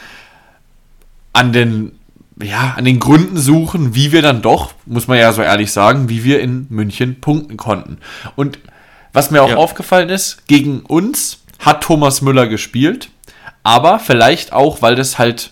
[1.32, 1.92] an den
[2.42, 6.08] ja, an den Gründen suchen, wie wir dann doch, muss man ja so ehrlich sagen,
[6.08, 7.98] wie wir in München punkten konnten.
[8.34, 8.58] Und
[9.12, 9.56] was mir auch ja.
[9.56, 13.10] aufgefallen ist, gegen uns hat Thomas Müller gespielt,
[13.62, 15.50] aber vielleicht auch, weil das halt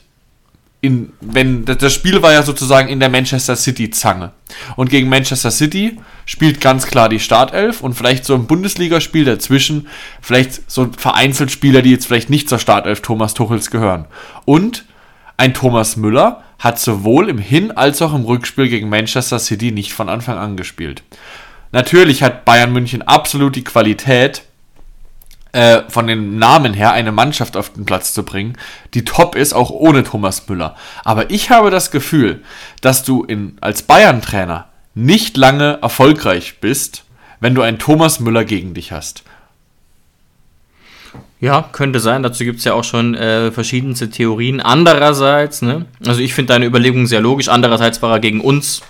[0.81, 4.33] in, wenn, das Spiel war ja sozusagen in der Manchester City Zange.
[4.77, 9.89] Und gegen Manchester City spielt ganz klar die Startelf und vielleicht so ein Bundesligaspiel dazwischen,
[10.21, 14.07] vielleicht so vereinzelt Spieler, die jetzt vielleicht nicht zur Startelf Thomas Tuchels gehören.
[14.45, 14.85] Und
[15.37, 19.93] ein Thomas Müller hat sowohl im Hin- als auch im Rückspiel gegen Manchester City nicht
[19.93, 21.03] von Anfang an gespielt.
[21.73, 24.43] Natürlich hat Bayern München absolut die Qualität,
[25.53, 28.57] äh, von den Namen her eine Mannschaft auf den Platz zu bringen,
[28.95, 30.77] die top ist, auch ohne Thomas Müller.
[31.05, 32.43] Aber ich habe das Gefühl,
[32.81, 37.05] dass du in, als Bayern-Trainer nicht lange erfolgreich bist,
[37.41, 39.23] wenn du einen Thomas Müller gegen dich hast.
[41.41, 42.25] Ja, könnte sein.
[42.25, 44.61] Dazu gibt es ja auch schon äh, verschiedenste Theorien.
[44.61, 47.49] Andererseits, ne, also ich finde deine Überlegung sehr logisch.
[47.49, 48.83] Andererseits war er gegen uns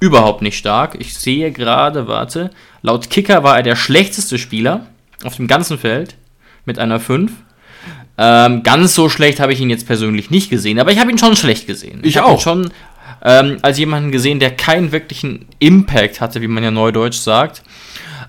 [0.00, 0.96] überhaupt nicht stark.
[0.98, 4.86] Ich sehe gerade, warte, laut Kicker war er der schlechteste Spieler
[5.24, 6.16] auf dem ganzen Feld
[6.64, 7.32] mit einer 5.
[8.18, 11.18] Ähm, ganz so schlecht habe ich ihn jetzt persönlich nicht gesehen, aber ich habe ihn
[11.18, 12.00] schon schlecht gesehen.
[12.02, 12.40] Ich, ich auch.
[12.40, 12.70] schon
[13.22, 17.62] ähm, als jemanden gesehen, der keinen wirklichen Impact hatte, wie man ja neudeutsch sagt.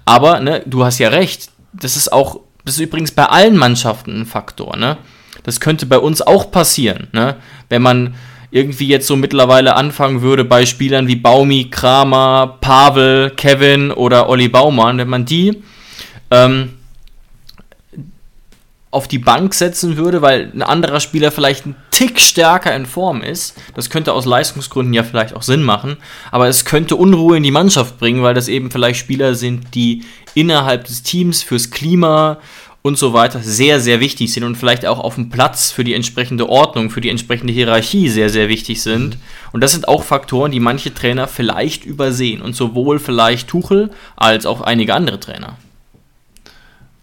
[0.05, 1.49] Aber ne, du hast ja recht.
[1.73, 4.75] Das ist auch, das ist übrigens bei allen Mannschaften ein Faktor.
[4.77, 4.97] Ne?
[5.43, 7.37] Das könnte bei uns auch passieren, ne?
[7.69, 8.15] wenn man
[8.51, 14.49] irgendwie jetzt so mittlerweile anfangen würde bei Spielern wie Baumi, Kramer, Pavel, Kevin oder Olli
[14.49, 15.63] Baumann, wenn man die
[16.29, 16.73] ähm,
[18.91, 23.21] auf die Bank setzen würde, weil ein anderer Spieler vielleicht ein Tick stärker in Form
[23.21, 23.57] ist.
[23.73, 25.97] Das könnte aus Leistungsgründen ja vielleicht auch Sinn machen,
[26.29, 30.03] aber es könnte Unruhe in die Mannschaft bringen, weil das eben vielleicht Spieler sind, die
[30.33, 32.37] innerhalb des Teams fürs Klima
[32.81, 35.93] und so weiter sehr, sehr wichtig sind und vielleicht auch auf dem Platz für die
[35.93, 39.17] entsprechende Ordnung, für die entsprechende Hierarchie sehr, sehr wichtig sind.
[39.51, 44.45] Und das sind auch Faktoren, die manche Trainer vielleicht übersehen und sowohl vielleicht Tuchel als
[44.45, 45.57] auch einige andere Trainer.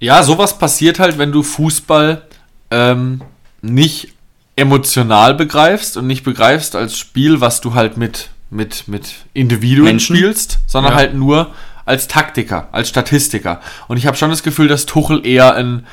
[0.00, 2.22] Ja, sowas passiert halt, wenn du Fußball
[2.70, 3.22] ähm,
[3.62, 4.12] nicht
[4.56, 10.16] emotional begreifst und nicht begreifst als Spiel, was du halt mit mit, mit Individuen Menschen.
[10.16, 10.98] spielst, sondern ja.
[10.98, 11.52] halt nur
[11.84, 13.60] als Taktiker, als Statistiker.
[13.88, 15.86] Und ich habe schon das Gefühl, dass Tuchel eher ein,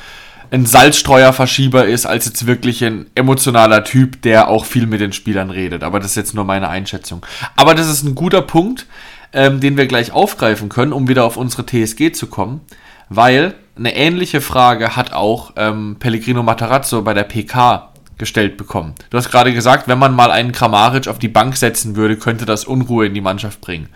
[0.50, 5.50] ein Salzstreuerverschieber ist, als jetzt wirklich ein emotionaler Typ, der auch viel mit den Spielern
[5.50, 5.82] redet.
[5.82, 7.24] Aber das ist jetzt nur meine Einschätzung.
[7.56, 8.86] Aber das ist ein guter Punkt,
[9.32, 12.60] ähm, den wir gleich aufgreifen können, um wieder auf unsere TSG zu kommen.
[13.08, 18.94] Weil eine ähnliche Frage hat auch ähm, Pellegrino Matarazzo bei der PK gestellt bekommen.
[19.10, 22.46] Du hast gerade gesagt, wenn man mal einen Kramaric auf die Bank setzen würde, könnte
[22.46, 23.88] das Unruhe in die Mannschaft bringen.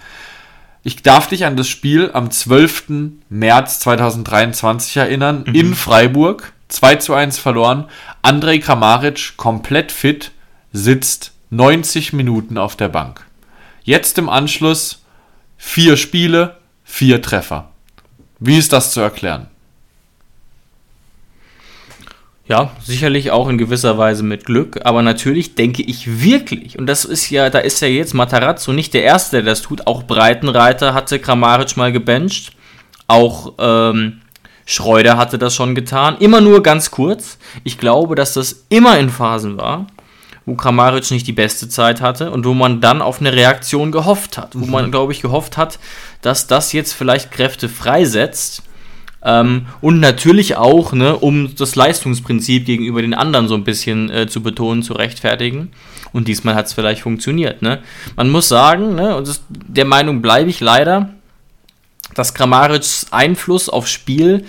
[0.82, 2.84] Ich darf dich an das Spiel am 12.
[3.28, 5.54] März 2023 erinnern, mhm.
[5.54, 7.86] in Freiburg, 2 zu 1 verloren.
[8.22, 10.32] Andrej Kramaric, komplett fit,
[10.72, 13.26] sitzt 90 Minuten auf der Bank.
[13.82, 15.02] Jetzt im Anschluss
[15.56, 17.70] vier Spiele, vier Treffer.
[18.38, 19.48] Wie ist das zu erklären?
[22.50, 27.04] Ja, sicherlich auch in gewisser Weise mit Glück, aber natürlich denke ich wirklich, und das
[27.04, 30.92] ist ja, da ist ja jetzt Matarazzo nicht der Erste, der das tut, auch Breitenreiter
[30.92, 32.50] hatte Kramaric mal gebencht,
[33.06, 34.22] auch ähm,
[34.66, 37.38] Schreuder hatte das schon getan, immer nur ganz kurz.
[37.62, 39.86] Ich glaube, dass das immer in Phasen war,
[40.44, 44.38] wo Kramaric nicht die beste Zeit hatte und wo man dann auf eine Reaktion gehofft
[44.38, 44.90] hat, wo man, mhm.
[44.90, 45.78] glaube ich, gehofft hat,
[46.20, 48.64] dass das jetzt vielleicht Kräfte freisetzt
[49.22, 54.26] ähm, und natürlich auch, ne, um das Leistungsprinzip gegenüber den anderen so ein bisschen äh,
[54.26, 55.70] zu betonen, zu rechtfertigen.
[56.12, 57.62] Und diesmal hat es vielleicht funktioniert.
[57.62, 57.80] Ne?
[58.16, 61.11] Man muss sagen, ne, und das, der Meinung bleibe ich leider,
[62.14, 64.44] dass Grammarics Einfluss aufs Spiel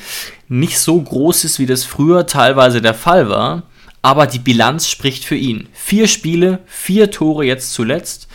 [0.48, 3.64] nicht so groß ist, wie das früher teilweise der Fall war.
[4.02, 5.68] Aber die Bilanz spricht für ihn.
[5.74, 8.28] Vier Spiele, vier Tore jetzt zuletzt.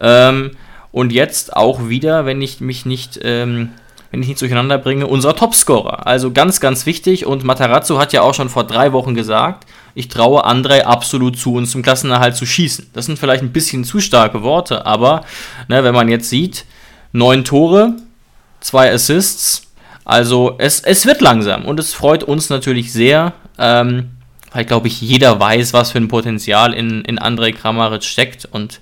[0.00, 0.52] Ähm,
[0.90, 3.70] und jetzt auch wieder, wenn ich mich nicht ähm,
[4.14, 6.06] wenn ich nicht durcheinander bringe, unser Topscorer.
[6.06, 7.26] Also ganz, ganz wichtig.
[7.26, 11.54] Und Matarazzo hat ja auch schon vor drei Wochen gesagt, ich traue Andrei absolut zu,
[11.54, 12.90] uns zum Klassenerhalt zu schießen.
[12.92, 15.22] Das sind vielleicht ein bisschen zu starke Worte, aber
[15.66, 16.64] ne, wenn man jetzt sieht,
[17.10, 17.96] neun Tore,
[18.60, 19.66] zwei Assists,
[20.04, 24.10] also es, es wird langsam und es freut uns natürlich sehr, ähm,
[24.52, 28.78] weil, glaube ich, jeder weiß, was für ein Potenzial in, in Andrei Kramaric steckt und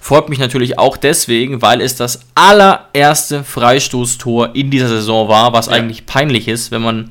[0.00, 5.66] Freut mich natürlich auch deswegen, weil es das allererste Freistoßtor in dieser Saison war, was
[5.66, 5.72] ja.
[5.72, 7.10] eigentlich peinlich ist, wenn man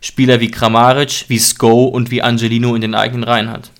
[0.00, 3.70] Spieler wie Kramaric, wie Sko und wie Angelino in den eigenen Reihen hat.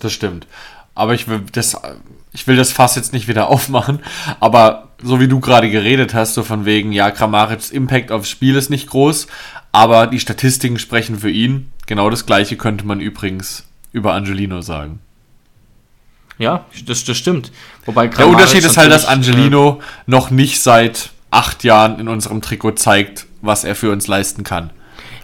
[0.00, 0.46] Das stimmt.
[0.94, 1.76] Aber ich will das,
[2.32, 4.00] ich will das Fass jetzt nicht wieder aufmachen.
[4.40, 8.56] Aber so wie du gerade geredet hast, so von wegen, ja, Kramarics Impact aufs Spiel
[8.56, 9.26] ist nicht groß,
[9.72, 11.70] aber die Statistiken sprechen für ihn.
[11.86, 15.00] Genau das gleiche könnte man übrigens über Angelino sagen.
[16.42, 17.52] Ja, das, das stimmt.
[17.86, 22.42] Wobei Der Unterschied ist halt, dass Angelino äh, noch nicht seit acht Jahren in unserem
[22.42, 24.70] Trikot zeigt, was er für uns leisten kann.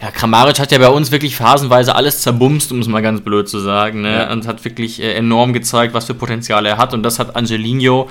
[0.01, 3.49] Ja, Kramaric hat ja bei uns wirklich phasenweise alles zerbumst, um es mal ganz blöd
[3.49, 4.13] zu sagen, ne?
[4.13, 4.31] Ja.
[4.31, 6.93] und hat wirklich äh, enorm gezeigt, was für Potenzial er hat.
[6.93, 8.09] Und das hat Angelino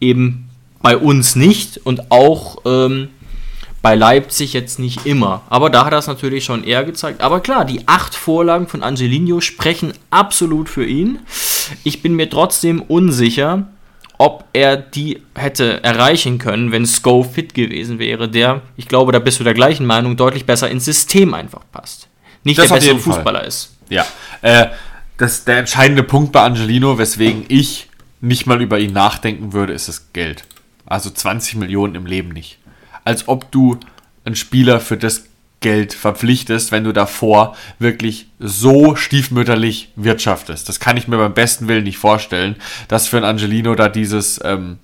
[0.00, 0.50] eben
[0.82, 3.08] bei uns nicht und auch ähm,
[3.82, 5.42] bei Leipzig jetzt nicht immer.
[5.48, 7.22] Aber da hat er es natürlich schon eher gezeigt.
[7.22, 11.20] Aber klar, die acht Vorlagen von Angelino sprechen absolut für ihn.
[11.84, 13.66] Ich bin mir trotzdem unsicher,
[14.18, 19.18] ob er die hätte erreichen können, wenn Sko fit gewesen wäre, der, ich glaube, da
[19.18, 22.08] bist du der gleichen Meinung, deutlich besser ins System einfach passt.
[22.44, 23.48] Nicht das der bessere Fußballer Fall.
[23.48, 23.76] ist.
[23.88, 24.04] Ja.
[24.42, 24.66] Äh,
[25.16, 27.88] das, der entscheidende Punkt bei Angelino, weswegen ich
[28.20, 30.44] nicht mal über ihn nachdenken würde, ist das Geld.
[30.84, 32.58] Also 20 Millionen im Leben nicht
[33.10, 33.76] als ob du
[34.24, 35.24] einen Spieler für das
[35.58, 40.68] Geld verpflichtest, wenn du davor wirklich so stiefmütterlich wirtschaftest.
[40.68, 42.54] Das kann ich mir beim besten Willen nicht vorstellen,
[42.86, 44.78] dass für ein Angelino da dieses, ähm,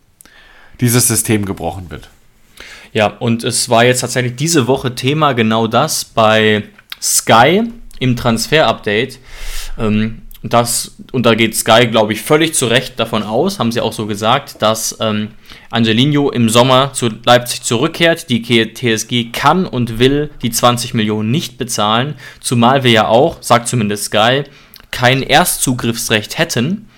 [0.81, 2.09] dieses System gebrochen wird.
[2.93, 6.65] Ja, und es war jetzt tatsächlich diese Woche Thema genau das bei
[7.01, 7.63] Sky
[8.01, 9.21] im Transfer-Update.
[9.79, 13.81] Ähm, das, und da geht Sky, glaube ich, völlig zu Recht davon aus, haben sie
[13.81, 15.29] auch so gesagt, dass ähm,
[15.71, 18.29] Angelino im Sommer zu Leipzig zurückkehrt.
[18.29, 23.69] Die TSG kann und will die 20 Millionen nicht bezahlen, zumal wir ja auch, sagt
[23.69, 24.45] zumindest Sky,
[24.91, 26.89] kein Erstzugriffsrecht hätten.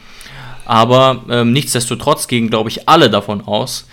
[0.64, 3.88] Aber ähm, nichtsdestotrotz gehen, glaube ich, alle davon aus,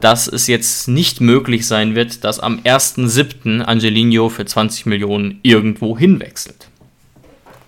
[0.00, 3.60] dass es jetzt nicht möglich sein wird, dass am 1.7.
[3.62, 6.68] Angelino für 20 Millionen irgendwo hinwechselt.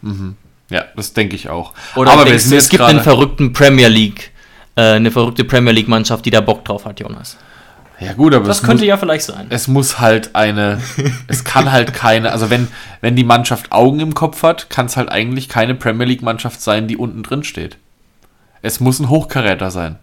[0.03, 0.37] Mhm.
[0.71, 1.75] Ja, das denke ich auch.
[1.95, 4.33] Oder aber denkst es gibt einen verrückten Premier League,
[4.75, 7.37] äh, eine verrückte Premier League Mannschaft, die da Bock drauf hat, Jonas.
[7.99, 9.47] Ja gut, aber das könnte muss, ja vielleicht sein.
[9.49, 10.81] Es muss halt eine,
[11.29, 12.69] es kann halt keine, also wenn
[13.01, 16.61] wenn die Mannschaft Augen im Kopf hat, kann es halt eigentlich keine Premier League Mannschaft
[16.61, 17.79] sein, die unten drin steht.
[18.61, 19.99] Es muss ein Hochkaräter sein.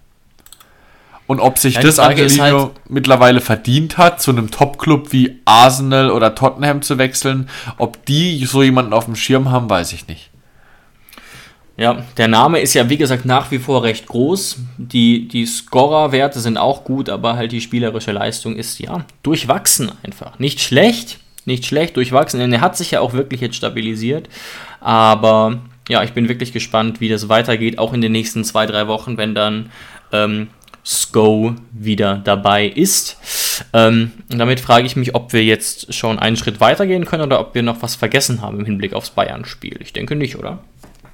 [1.27, 6.11] Und ob sich ja, das Angelino halt mittlerweile verdient hat, zu einem Top-Club wie Arsenal
[6.11, 10.32] oder Tottenham zu wechseln, ob die so jemanden auf dem Schirm haben, weiß ich nicht.
[11.75, 14.57] Ja, der Name ist ja wie gesagt nach wie vor recht groß.
[14.77, 20.37] Die, die Scorer-Werte sind auch gut, aber halt die spielerische Leistung ist ja durchwachsen einfach.
[20.37, 22.39] Nicht schlecht, nicht schlecht, durchwachsen.
[22.39, 24.29] Denn er hat sich ja auch wirklich jetzt stabilisiert.
[24.81, 28.87] Aber ja, ich bin wirklich gespannt, wie das weitergeht, auch in den nächsten zwei, drei
[28.87, 29.71] Wochen, wenn dann
[30.11, 30.49] ähm,
[30.85, 33.17] Sko wieder dabei ist.
[33.73, 37.55] Ähm, damit frage ich mich, ob wir jetzt schon einen Schritt weitergehen können oder ob
[37.55, 39.77] wir noch was vergessen haben im Hinblick aufs Bayern-Spiel.
[39.81, 40.59] Ich denke nicht, oder?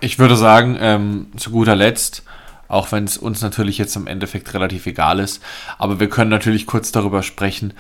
[0.02, 2.24] Ich würde sagen, ähm, zu guter Letzt,
[2.68, 5.44] auch wenn es uns natürlich jetzt im Endeffekt relativ egal ist,
[5.78, 7.74] aber wir können natürlich kurz darüber sprechen,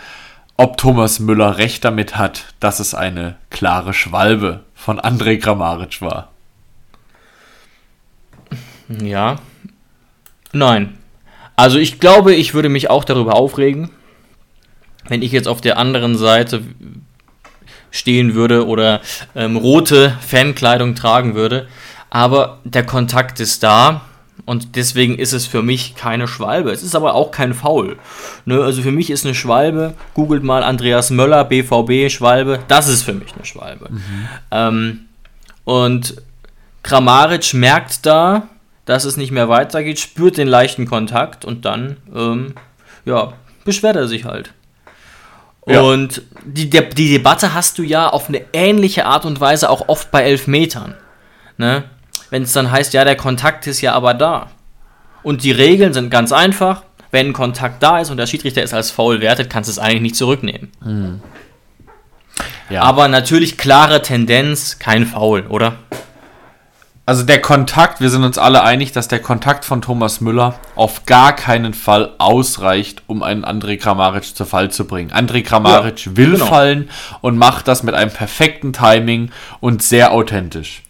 [0.58, 6.30] ob Thomas Müller recht damit hat, dass es eine klare Schwalbe von André Grammaric war.
[8.90, 9.38] Ja.
[10.52, 10.98] Nein.
[11.56, 13.92] Also ich glaube, ich würde mich auch darüber aufregen,
[15.08, 16.64] wenn ich jetzt auf der anderen Seite
[17.92, 19.02] stehen würde oder
[19.36, 21.68] ähm, rote Fankleidung tragen würde.
[22.10, 24.02] Aber der Kontakt ist da
[24.46, 26.72] und deswegen ist es für mich keine Schwalbe.
[26.72, 27.98] Es ist aber auch kein Foul.
[28.46, 28.62] Ne?
[28.62, 33.14] Also für mich ist eine Schwalbe, googelt mal Andreas Möller, BVB, Schwalbe, das ist für
[33.14, 33.90] mich eine Schwalbe.
[33.92, 34.28] Mhm.
[34.52, 35.00] Ähm,
[35.66, 36.16] und
[36.82, 38.48] Kramaric merkt da,
[38.86, 42.56] dass es nicht mehr weitergeht, spürt den leichten Kontakt und dann, ähm,
[43.06, 43.34] ja,
[43.66, 44.52] beschwert er sich halt.
[45.68, 45.82] Ja.
[45.82, 49.88] Und die, die, die Debatte hast du ja auf eine ähnliche Art und Weise auch
[49.90, 50.96] oft bei Elfmetern.
[51.58, 51.84] Ne?
[52.30, 54.48] Wenn es dann heißt, ja, der Kontakt ist ja aber da.
[55.24, 56.84] Und die Regeln sind ganz einfach.
[57.12, 59.80] Wenn ein Kontakt da ist und der Schiedsrichter es als faul wertet, kannst du es
[59.80, 60.72] eigentlich nicht zurücknehmen.
[60.84, 61.22] Mhm.
[62.70, 62.84] Ja.
[62.84, 65.76] Aber natürlich klare Tendenz, kein Foul, oder?
[67.10, 71.08] Also der Kontakt, wir sind uns alle einig, dass der Kontakt von Thomas Müller auf
[71.08, 75.10] gar keinen Fall ausreicht, um einen André Kramaric zu Fall zu bringen.
[75.12, 76.46] André Kramaric ja, will genau.
[76.46, 76.90] fallen
[77.22, 80.84] und macht das mit einem perfekten Timing und sehr authentisch.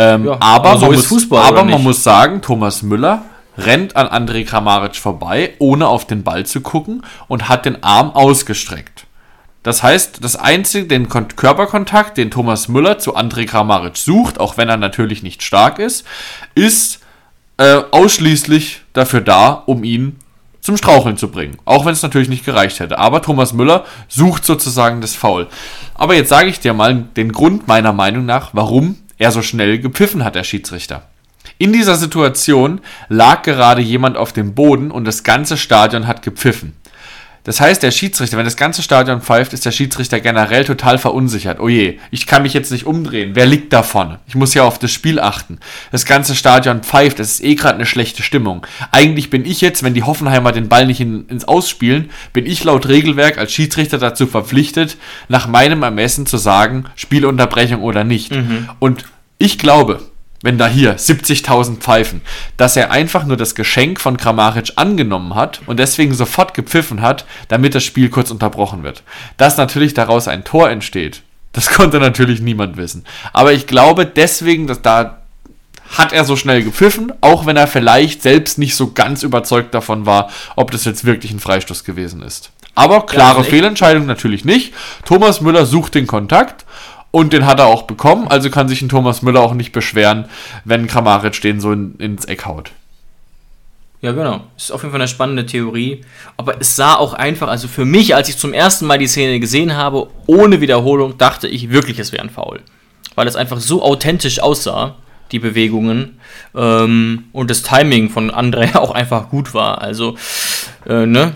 [0.00, 3.22] Ähm, ja, aber so man, muss, Fußball, aber man muss sagen, Thomas Müller
[3.58, 8.10] rennt an André Kramaric vorbei, ohne auf den Ball zu gucken und hat den Arm
[8.12, 9.06] ausgestreckt.
[9.62, 14.70] Das heißt, das einzige, den Körperkontakt, den Thomas Müller zu André Kramaric sucht, auch wenn
[14.70, 16.06] er natürlich nicht stark ist,
[16.54, 17.00] ist
[17.58, 20.16] äh, ausschließlich dafür da, um ihn
[20.62, 21.58] zum Straucheln zu bringen.
[21.66, 22.98] Auch wenn es natürlich nicht gereicht hätte.
[22.98, 25.46] Aber Thomas Müller sucht sozusagen das Foul.
[25.94, 29.78] Aber jetzt sage ich dir mal den Grund meiner Meinung nach, warum er so schnell
[29.78, 31.02] gepfiffen hat, der Schiedsrichter.
[31.58, 36.74] In dieser Situation lag gerade jemand auf dem Boden und das ganze Stadion hat gepfiffen.
[37.44, 41.58] Das heißt, der Schiedsrichter, wenn das ganze Stadion pfeift, ist der Schiedsrichter generell total verunsichert.
[41.60, 43.30] Oh je, ich kann mich jetzt nicht umdrehen.
[43.34, 44.20] Wer liegt da vorne?
[44.26, 45.58] Ich muss ja auf das Spiel achten.
[45.90, 48.66] Das ganze Stadion pfeift, es ist eh gerade eine schlechte Stimmung.
[48.92, 52.62] Eigentlich bin ich jetzt, wenn die Hoffenheimer den Ball nicht in, ins Ausspielen, bin ich
[52.64, 54.98] laut Regelwerk als Schiedsrichter dazu verpflichtet,
[55.28, 58.32] nach meinem Ermessen zu sagen, Spielunterbrechung oder nicht.
[58.32, 58.68] Mhm.
[58.78, 59.06] Und
[59.38, 60.09] ich glaube,
[60.42, 62.22] wenn da hier 70.000 pfeifen,
[62.56, 67.26] dass er einfach nur das Geschenk von Kramaric angenommen hat und deswegen sofort gepfiffen hat,
[67.48, 69.02] damit das Spiel kurz unterbrochen wird.
[69.36, 71.22] Dass natürlich daraus ein Tor entsteht,
[71.52, 73.04] das konnte natürlich niemand wissen.
[73.32, 75.18] Aber ich glaube deswegen, dass da
[75.90, 80.06] hat er so schnell gepfiffen, auch wenn er vielleicht selbst nicht so ganz überzeugt davon
[80.06, 82.52] war, ob das jetzt wirklich ein Freistoß gewesen ist.
[82.76, 84.72] Aber klare ja, Fehlentscheidung natürlich nicht.
[85.04, 86.64] Thomas Müller sucht den Kontakt
[87.10, 90.26] und den hat er auch bekommen, also kann sich ein Thomas Müller auch nicht beschweren,
[90.64, 92.72] wenn Kramaric den so in, ins Eck haut.
[94.02, 94.44] Ja, genau.
[94.56, 96.02] Ist auf jeden Fall eine spannende Theorie.
[96.38, 99.38] Aber es sah auch einfach, also für mich, als ich zum ersten Mal die Szene
[99.40, 102.60] gesehen habe, ohne Wiederholung, dachte ich wirklich, es wäre ein Foul.
[103.14, 104.96] Weil es einfach so authentisch aussah,
[105.32, 106.18] die Bewegungen.
[106.54, 109.82] Ähm, und das Timing von André auch einfach gut war.
[109.82, 110.16] Also,
[110.86, 111.34] äh, ne?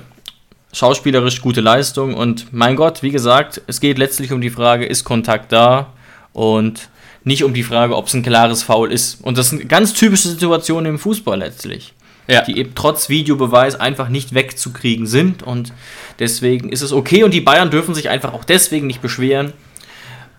[0.75, 5.05] Schauspielerisch gute Leistung und mein Gott, wie gesagt, es geht letztlich um die Frage, ist
[5.05, 5.93] Kontakt da
[6.33, 6.89] und
[7.23, 9.23] nicht um die Frage, ob es ein klares Foul ist.
[9.23, 11.95] Und das sind ganz typische Situationen im Fußball letztlich.
[12.27, 12.43] Ja.
[12.43, 15.73] Die eben trotz Videobeweis einfach nicht wegzukriegen sind und
[16.19, 19.53] deswegen ist es okay und die Bayern dürfen sich einfach auch deswegen nicht beschweren,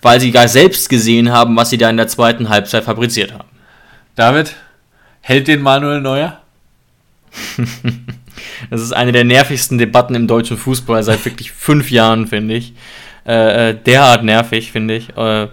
[0.02, 3.48] weil sie gar selbst gesehen haben, was sie da in der zweiten Halbzeit fabriziert haben.
[4.16, 4.56] David,
[5.22, 6.42] hält den Manuel Neuer?
[8.70, 12.74] Das ist eine der nervigsten Debatten im deutschen Fußball seit wirklich fünf Jahren, finde ich.
[13.28, 15.16] Äh, äh, derart nervig, finde ich.
[15.18, 15.48] Äh,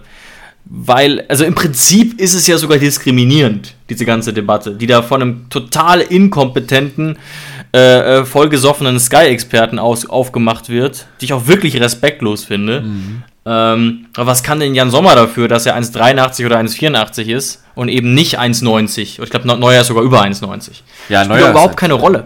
[0.65, 5.21] weil, also im Prinzip ist es ja sogar diskriminierend, diese ganze Debatte, die da von
[5.21, 7.17] einem total inkompetenten,
[7.73, 12.81] äh, äh vollgesoffenen Sky-Experten aufgemacht wird, die ich auch wirklich respektlos finde.
[12.81, 13.23] Mhm.
[13.45, 17.89] Ähm, aber was kann denn Jan Sommer dafür, dass er 1,83 oder 1,84 ist und
[17.89, 19.21] eben nicht 1,90?
[19.21, 20.81] Ich glaube, Neuer ist sogar über 1,90.
[21.09, 21.39] Ja, Neuer.
[21.39, 22.25] Spielt überhaupt keine Rolle.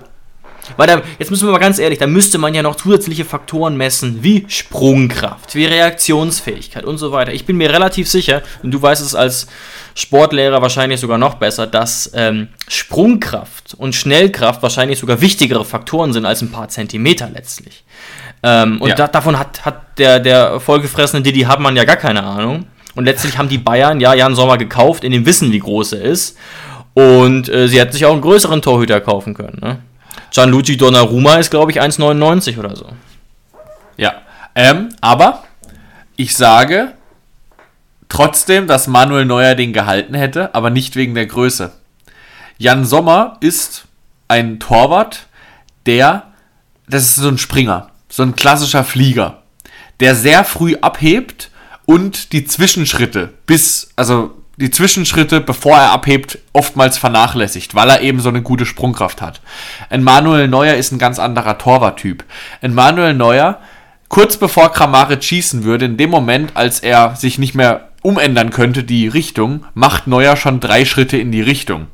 [0.76, 3.78] Weil da, jetzt müssen wir mal ganz ehrlich, da müsste man ja noch zusätzliche Faktoren
[3.78, 7.34] messen, wie Sprungkraft, wie Reaktionsfähigkeit und so weiter.
[7.34, 9.48] Ich bin mir relativ sicher, und du weißt es als
[9.96, 16.26] Sportlehrer wahrscheinlich sogar noch besser, dass ähm, Sprungkraft und Schnellkraft wahrscheinlich sogar wichtigere Faktoren sind
[16.26, 17.84] als ein paar Zentimeter letztlich.
[18.44, 18.96] Ähm, und ja.
[18.96, 22.66] da, davon hat, hat der, der vollgefressene Didi Hartmann ja gar keine Ahnung.
[22.96, 26.02] Und letztlich haben die Bayern ja Jan Sommer gekauft, in dem Wissen, wie groß er
[26.02, 26.38] ist.
[26.94, 29.60] Und äh, sie hätten sich auch einen größeren Torhüter kaufen können.
[29.62, 29.80] Ne?
[30.32, 32.90] Gianluigi Donnarumma ist, glaube ich, 1,99 oder so.
[33.98, 34.22] Ja,
[34.56, 35.44] ähm, aber
[36.16, 36.94] ich sage
[38.10, 41.72] trotzdem, dass Manuel Neuer den gehalten hätte, aber nicht wegen der Größe.
[42.58, 43.86] Jan Sommer ist
[44.28, 45.28] ein Torwart,
[45.86, 46.24] der,
[46.90, 49.44] das ist so ein Springer, so ein klassischer Flieger,
[50.00, 51.52] der sehr früh abhebt
[51.86, 58.20] und die Zwischenschritte bis, also die Zwischenschritte, bevor er abhebt, oftmals vernachlässigt, weil er eben
[58.20, 59.40] so eine gute Sprungkraft hat.
[59.90, 62.24] Ein Manuel Neuer ist ein ganz anderer Torwarttyp.
[62.62, 63.60] Ein Manuel Neuer,
[64.10, 68.84] kurz bevor Kramaric schießen würde, in dem Moment, als er sich nicht mehr umändern könnte,
[68.84, 71.88] die Richtung, macht Neuer schon drei Schritte in die Richtung.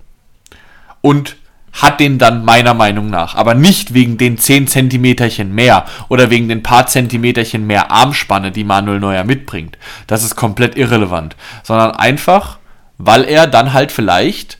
[1.01, 1.35] Und
[1.73, 3.35] hat den dann meiner Meinung nach.
[3.35, 8.63] Aber nicht wegen den 10 Zentimeterchen mehr oder wegen den paar Zentimeterchen mehr Armspanne, die
[8.63, 9.77] Manuel Neuer mitbringt.
[10.07, 11.35] Das ist komplett irrelevant.
[11.63, 12.59] Sondern einfach,
[12.97, 14.59] weil er dann halt vielleicht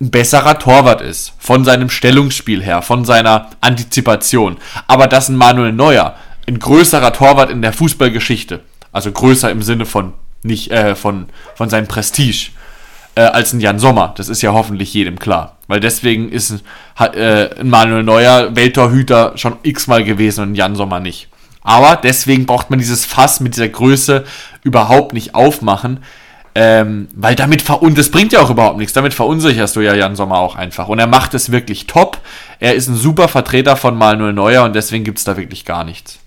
[0.00, 1.32] ein besserer Torwart ist.
[1.38, 4.58] Von seinem Stellungsspiel her, von seiner Antizipation.
[4.86, 6.14] Aber dass ein Manuel Neuer
[6.46, 8.60] ein größerer Torwart in der Fußballgeschichte,
[8.92, 12.50] also größer im Sinne von nicht äh, von, von seinem Prestige,
[13.18, 14.14] äh, als ein Jan Sommer.
[14.16, 15.56] Das ist ja hoffentlich jedem klar.
[15.66, 16.62] Weil deswegen ist
[17.00, 21.28] äh, ein Manuel Neuer Welttorhüter schon x-mal gewesen und ein Jan Sommer nicht.
[21.62, 24.24] Aber deswegen braucht man dieses Fass mit dieser Größe
[24.62, 26.04] überhaupt nicht aufmachen.
[26.54, 28.92] Ähm, weil damit ver und das bringt ja auch überhaupt nichts.
[28.92, 30.86] Damit verunsicherst du ja Jan Sommer auch einfach.
[30.86, 32.18] Und er macht es wirklich top.
[32.60, 35.82] Er ist ein super Vertreter von Manuel Neuer und deswegen gibt es da wirklich gar
[35.82, 36.20] nichts.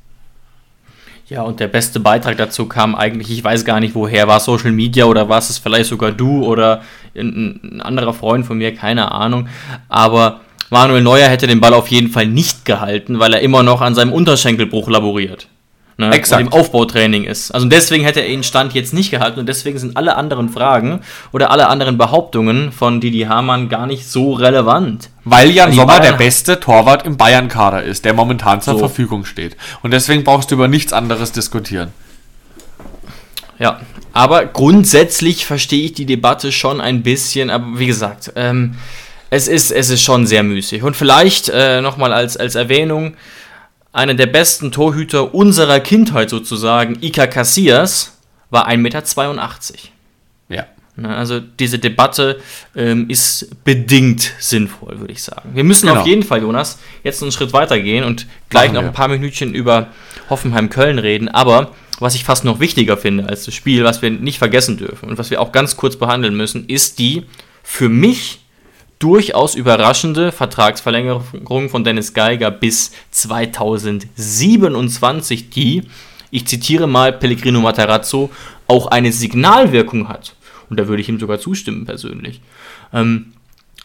[1.31, 4.73] Ja, und der beste Beitrag dazu kam eigentlich, ich weiß gar nicht woher, war Social
[4.73, 6.81] Media oder war es vielleicht sogar du oder
[7.15, 9.47] ein, ein anderer Freund von mir, keine Ahnung.
[9.87, 13.79] Aber Manuel Neuer hätte den Ball auf jeden Fall nicht gehalten, weil er immer noch
[13.79, 15.47] an seinem Unterschenkelbruch laboriert
[16.09, 16.41] ne, Exakt.
[16.41, 17.51] und im Aufbautraining ist.
[17.51, 21.01] Also deswegen hätte er ihn Stand jetzt nicht gehalten und deswegen sind alle anderen Fragen
[21.31, 25.09] oder alle anderen Behauptungen von Didi Hamann gar nicht so relevant.
[25.23, 28.79] Weil Jan Sommer Bayern der beste Torwart im Bayern-Kader ist, der momentan zur so.
[28.79, 29.55] Verfügung steht.
[29.83, 31.89] Und deswegen brauchst du über nichts anderes diskutieren.
[33.59, 33.79] Ja,
[34.13, 38.75] aber grundsätzlich verstehe ich die Debatte schon ein bisschen, aber wie gesagt, ähm,
[39.29, 40.83] es, ist, es ist schon sehr müßig.
[40.83, 43.13] Und vielleicht äh, nochmal als, als Erwähnung,
[43.93, 48.17] einer der besten Torhüter unserer Kindheit sozusagen, Ika Casillas,
[48.49, 48.99] war 1,82 Meter.
[50.49, 50.67] Ja.
[51.03, 52.41] Also diese Debatte
[52.75, 55.51] ähm, ist bedingt sinnvoll, würde ich sagen.
[55.53, 56.01] Wir müssen genau.
[56.01, 59.53] auf jeden Fall, Jonas, jetzt einen Schritt weiter gehen und gleich noch ein paar Minütchen
[59.53, 59.87] über
[60.29, 61.29] Hoffenheim-Köln reden.
[61.29, 65.09] Aber was ich fast noch wichtiger finde als das Spiel, was wir nicht vergessen dürfen
[65.09, 67.23] und was wir auch ganz kurz behandeln müssen, ist die
[67.63, 68.40] für mich
[69.01, 75.83] durchaus überraschende Vertragsverlängerung von Dennis Geiger bis 2027, die,
[76.29, 78.29] ich zitiere mal Pellegrino Matarazzo,
[78.67, 80.35] auch eine Signalwirkung hat.
[80.69, 82.39] Und da würde ich ihm sogar zustimmen persönlich.
[82.93, 83.33] Ähm,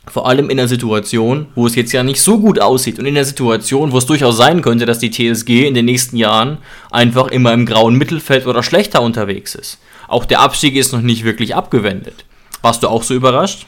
[0.06, 3.14] vor allem in der Situation, wo es jetzt ja nicht so gut aussieht und in
[3.14, 6.58] der Situation, wo es durchaus sein könnte, dass die TSG in den nächsten Jahren
[6.92, 9.78] einfach immer im grauen Mittelfeld oder schlechter unterwegs ist.
[10.06, 12.24] Auch der Abstieg ist noch nicht wirklich abgewendet.
[12.62, 13.66] Warst du auch so überrascht?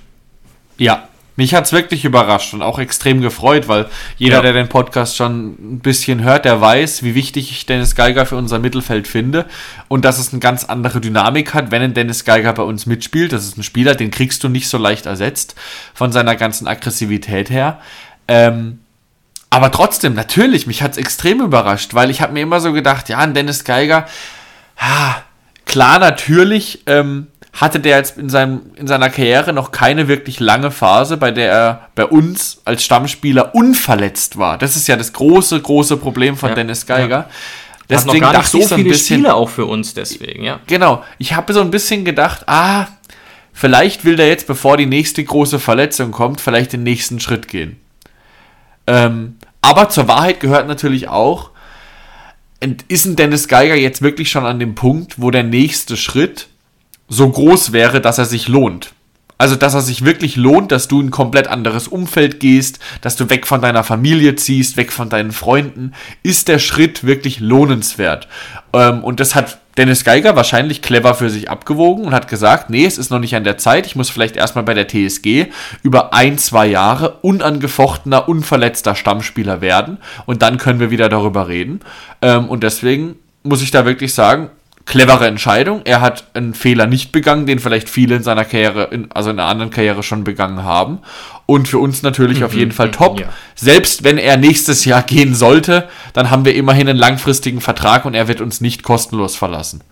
[0.77, 1.08] Ja,
[1.39, 3.87] mich hat es wirklich überrascht und auch extrem gefreut, weil
[4.17, 4.43] jeder, ja.
[4.43, 8.35] der den Podcast schon ein bisschen hört, der weiß, wie wichtig ich Dennis Geiger für
[8.35, 9.47] unser Mittelfeld finde
[9.87, 13.33] und dass es eine ganz andere Dynamik hat, wenn ein Dennis Geiger bei uns mitspielt.
[13.33, 15.55] Das ist ein Spieler, den kriegst du nicht so leicht ersetzt
[15.95, 17.79] von seiner ganzen Aggressivität her.
[18.27, 18.81] Ähm,
[19.49, 23.09] aber trotzdem, natürlich, mich hat es extrem überrascht, weil ich habe mir immer so gedacht,
[23.09, 24.09] ja, ein Dennis Geiger,
[24.77, 25.23] ha,
[25.67, 30.71] klar, natürlich, ähm, hatte der jetzt in, seinem, in seiner Karriere noch keine wirklich lange
[30.71, 34.59] Phase, bei der er bei uns als Stammspieler unverletzt war.
[34.59, 37.09] Das ist ja das große, große Problem von ja, Dennis Geiger.
[37.09, 37.31] Ja.
[37.89, 40.61] Deswegen Hat noch gar nicht so viele so bisschen, Spiele auch für uns deswegen, ja.
[40.67, 41.03] Genau.
[41.17, 42.87] Ich habe so ein bisschen gedacht, ah,
[43.53, 47.81] vielleicht will der jetzt, bevor die nächste große Verletzung kommt, vielleicht den nächsten Schritt gehen.
[48.87, 51.51] Ähm, aber zur Wahrheit gehört natürlich auch,
[52.89, 56.49] ist ein Dennis Geiger jetzt wirklich schon an dem Punkt, wo der nächste Schritt
[57.09, 58.93] so groß wäre, dass er sich lohnt.
[59.41, 63.15] Also, dass er sich wirklich lohnt, dass du in ein komplett anderes Umfeld gehst, dass
[63.15, 65.93] du weg von deiner Familie ziehst, weg von deinen Freunden,
[66.25, 68.27] ist der Schritt wirklich lohnenswert.
[68.73, 72.85] Ähm, und das hat Dennis Geiger wahrscheinlich clever für sich abgewogen und hat gesagt, nee,
[72.85, 75.47] es ist noch nicht an der Zeit, ich muss vielleicht erstmal bei der TSG
[75.85, 81.79] über ein, zwei Jahre unangefochtener, unverletzter Stammspieler werden und dann können wir wieder darüber reden.
[82.23, 84.51] Ähm, und deswegen muss ich da wirklich sagen,
[84.89, 85.83] clevere Entscheidung.
[85.85, 89.39] Er hat einen Fehler nicht begangen, den vielleicht viele in seiner Karriere, in, also in
[89.39, 91.01] einer anderen Karriere schon begangen haben.
[91.47, 93.21] Und für uns natürlich mhm, auf jeden Fall top.
[93.21, 93.29] Ja.
[93.55, 98.15] Selbst wenn er nächstes Jahr gehen sollte, dann haben wir immerhin einen langfristigen Vertrag und
[98.15, 99.83] er wird uns nicht kostenlos verlassen.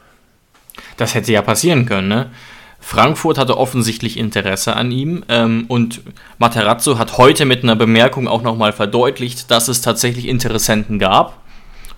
[0.97, 2.30] Das hätte ja passieren können, ne?
[2.78, 6.03] Frankfurt hatte offensichtlich Interesse an ihm ähm, und
[6.38, 11.42] Materazzo hat heute mit einer Bemerkung auch nochmal verdeutlicht, dass es tatsächlich Interessenten gab.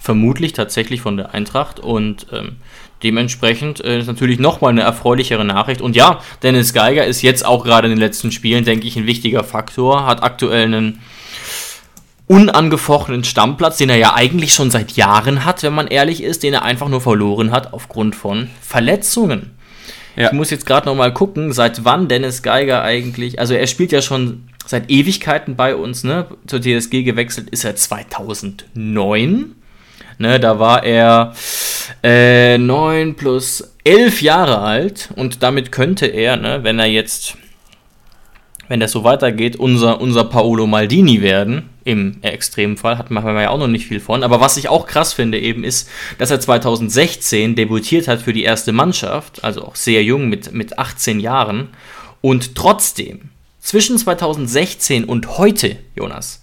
[0.00, 2.56] Vermutlich tatsächlich von der Eintracht und ähm,
[3.02, 5.80] Dementsprechend äh, ist natürlich nochmal eine erfreulichere Nachricht.
[5.80, 9.06] Und ja, Dennis Geiger ist jetzt auch gerade in den letzten Spielen, denke ich, ein
[9.06, 10.06] wichtiger Faktor.
[10.06, 11.00] Hat aktuell einen
[12.26, 16.54] unangefochtenen Stammplatz, den er ja eigentlich schon seit Jahren hat, wenn man ehrlich ist, den
[16.54, 19.52] er einfach nur verloren hat aufgrund von Verletzungen.
[20.14, 20.26] Ja.
[20.26, 24.02] Ich muss jetzt gerade nochmal gucken, seit wann Dennis Geiger eigentlich, also er spielt ja
[24.02, 26.26] schon seit Ewigkeiten bei uns, ne?
[26.46, 29.54] Zur TSG gewechselt ist er 2009.
[30.20, 31.32] Ne, da war er
[32.02, 37.36] äh, 9 plus 11 Jahre alt und damit könnte er, ne, wenn er jetzt,
[38.66, 41.70] wenn das so weitergeht, unser, unser Paolo Maldini werden.
[41.84, 44.24] Im Extremfall hat wir ja auch noch nicht viel von.
[44.24, 45.88] Aber was ich auch krass finde eben ist,
[46.18, 50.78] dass er 2016 debütiert hat für die erste Mannschaft, also auch sehr jung mit, mit
[50.78, 51.68] 18 Jahren
[52.20, 56.42] und trotzdem zwischen 2016 und heute, Jonas,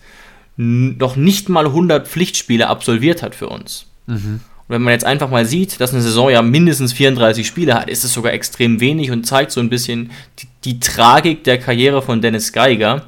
[0.58, 3.88] noch nicht mal 100 Pflichtspiele absolviert hat für uns.
[4.08, 4.42] Mhm.
[4.68, 7.90] Und wenn man jetzt einfach mal sieht, dass eine Saison ja mindestens 34 Spiele hat,
[7.90, 12.02] ist es sogar extrem wenig und zeigt so ein bisschen die, die Tragik der Karriere
[12.02, 13.04] von Dennis Geiger,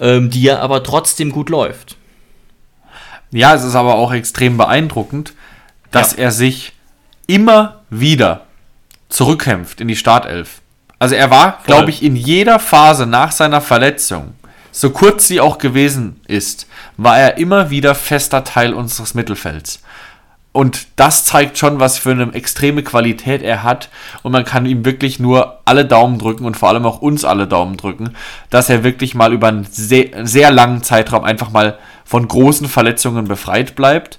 [0.00, 1.96] ähm, die ja aber trotzdem gut läuft.
[3.30, 5.34] Ja, es ist aber auch extrem beeindruckend,
[5.90, 6.24] dass ja.
[6.24, 6.72] er sich
[7.26, 8.46] immer wieder
[9.08, 10.60] zurückkämpft in die Startelf.
[10.98, 14.34] Also er war, glaube ich, in jeder Phase nach seiner Verletzung
[14.70, 16.66] so kurz sie auch gewesen ist,
[16.96, 19.82] war er immer wieder fester Teil unseres Mittelfelds.
[20.52, 23.90] Und das zeigt schon, was für eine extreme Qualität er hat.
[24.22, 27.46] Und man kann ihm wirklich nur alle Daumen drücken und vor allem auch uns alle
[27.46, 28.14] Daumen drücken,
[28.50, 33.26] dass er wirklich mal über einen sehr, sehr langen Zeitraum einfach mal von großen Verletzungen
[33.26, 34.18] befreit bleibt.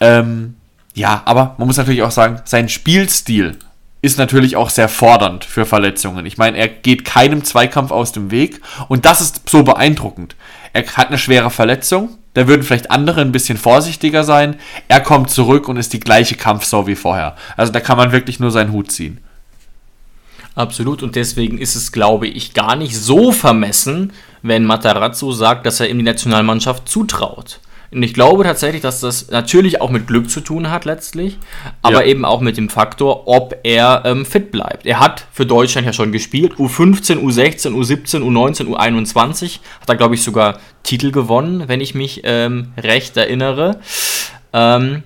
[0.00, 0.56] Ähm,
[0.94, 3.58] ja, aber man muss natürlich auch sagen, sein Spielstil
[4.02, 6.26] ist natürlich auch sehr fordernd für Verletzungen.
[6.26, 10.36] Ich meine, er geht keinem Zweikampf aus dem Weg und das ist so beeindruckend.
[10.72, 14.56] Er hat eine schwere Verletzung, da würden vielleicht andere ein bisschen vorsichtiger sein.
[14.88, 17.34] Er kommt zurück und ist die gleiche Kampfsau wie vorher.
[17.56, 19.20] Also da kann man wirklich nur seinen Hut ziehen.
[20.54, 25.80] Absolut und deswegen ist es, glaube ich, gar nicht so vermessen, wenn Matarazzo sagt, dass
[25.80, 27.60] er ihm die Nationalmannschaft zutraut.
[27.96, 31.38] Und ich glaube tatsächlich, dass das natürlich auch mit Glück zu tun hat letztlich,
[31.80, 32.10] aber ja.
[32.10, 34.84] eben auch mit dem Faktor, ob er ähm, fit bleibt.
[34.84, 40.14] Er hat für Deutschland ja schon gespielt, U15, U16, U17, U19, U21, hat er glaube
[40.14, 43.80] ich sogar Titel gewonnen, wenn ich mich ähm, recht erinnere.
[44.52, 45.02] Ähm,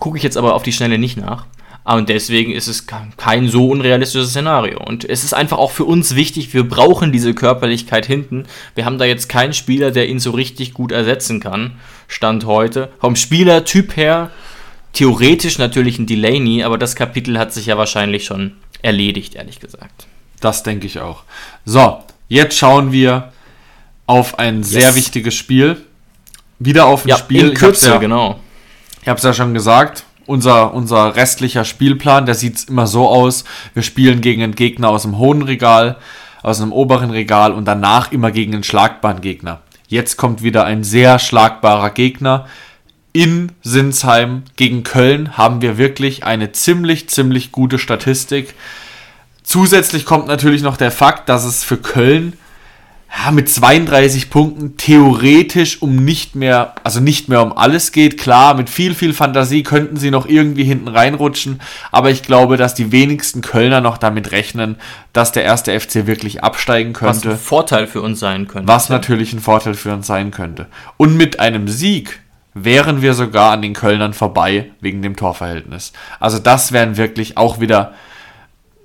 [0.00, 1.46] Gucke ich jetzt aber auf die Schnelle nicht nach.
[1.88, 4.78] Ah, und deswegen ist es kein so unrealistisches Szenario.
[4.78, 8.44] Und es ist einfach auch für uns wichtig, wir brauchen diese Körperlichkeit hinten.
[8.74, 11.78] Wir haben da jetzt keinen Spieler, der ihn so richtig gut ersetzen kann.
[12.06, 12.90] Stand heute.
[13.00, 14.30] Vom Spielertyp her,
[14.92, 18.52] theoretisch natürlich ein Delaney, aber das Kapitel hat sich ja wahrscheinlich schon
[18.82, 20.08] erledigt, ehrlich gesagt.
[20.40, 21.24] Das denke ich auch.
[21.64, 23.32] So, jetzt schauen wir
[24.06, 24.68] auf ein yes.
[24.68, 25.78] sehr wichtiges Spiel.
[26.58, 27.48] Wieder auf ein ja, Spiel.
[27.48, 28.40] In Kürze, ja, genau.
[29.00, 33.44] Ich habe es ja schon gesagt unser, unser restlicher Spielplan, der sieht immer so aus,
[33.74, 35.96] wir spielen gegen einen Gegner aus dem hohen Regal,
[36.42, 39.62] aus einem oberen Regal und danach immer gegen einen schlagbaren Gegner.
[39.88, 42.46] Jetzt kommt wieder ein sehr schlagbarer Gegner.
[43.14, 48.54] In Sinsheim gegen Köln haben wir wirklich eine ziemlich, ziemlich gute Statistik.
[49.42, 52.34] Zusätzlich kommt natürlich noch der Fakt, dass es für Köln
[53.10, 58.18] ja, mit 32 Punkten theoretisch um nicht mehr, also nicht mehr um alles geht.
[58.18, 62.74] Klar, mit viel, viel Fantasie könnten sie noch irgendwie hinten reinrutschen, aber ich glaube, dass
[62.74, 64.76] die wenigsten Kölner noch damit rechnen,
[65.12, 67.28] dass der erste FC wirklich absteigen könnte.
[67.28, 68.68] Was ein Vorteil für uns sein könnte.
[68.68, 70.66] Was natürlich ein Vorteil für uns sein könnte.
[70.98, 72.20] Und mit einem Sieg
[72.52, 75.92] wären wir sogar an den Kölnern vorbei wegen dem Torverhältnis.
[76.20, 77.94] Also das wären wirklich auch wieder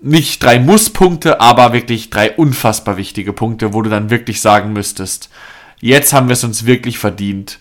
[0.04, 5.30] nicht drei Musspunkte, aber wirklich drei unfassbar wichtige Punkte, wo du dann wirklich sagen müsstest,
[5.80, 7.60] jetzt haben wir es uns wirklich verdient,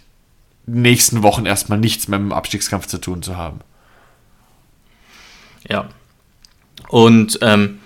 [0.67, 3.61] nächsten Wochen erstmal nichts mehr mit dem Abstiegskampf zu tun zu haben.
[5.69, 5.89] Ja.
[6.89, 7.79] Und ähm,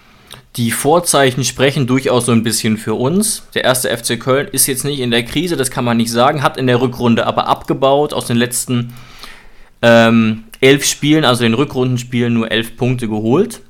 [0.57, 3.47] die Vorzeichen sprechen durchaus so ein bisschen für uns.
[3.55, 6.43] Der erste FC Köln ist jetzt nicht in der Krise, das kann man nicht sagen,
[6.43, 8.95] hat in der Rückrunde aber abgebaut aus den letzten
[9.83, 13.61] ähm, elf Spielen, also den Rückrundenspielen, nur elf Punkte geholt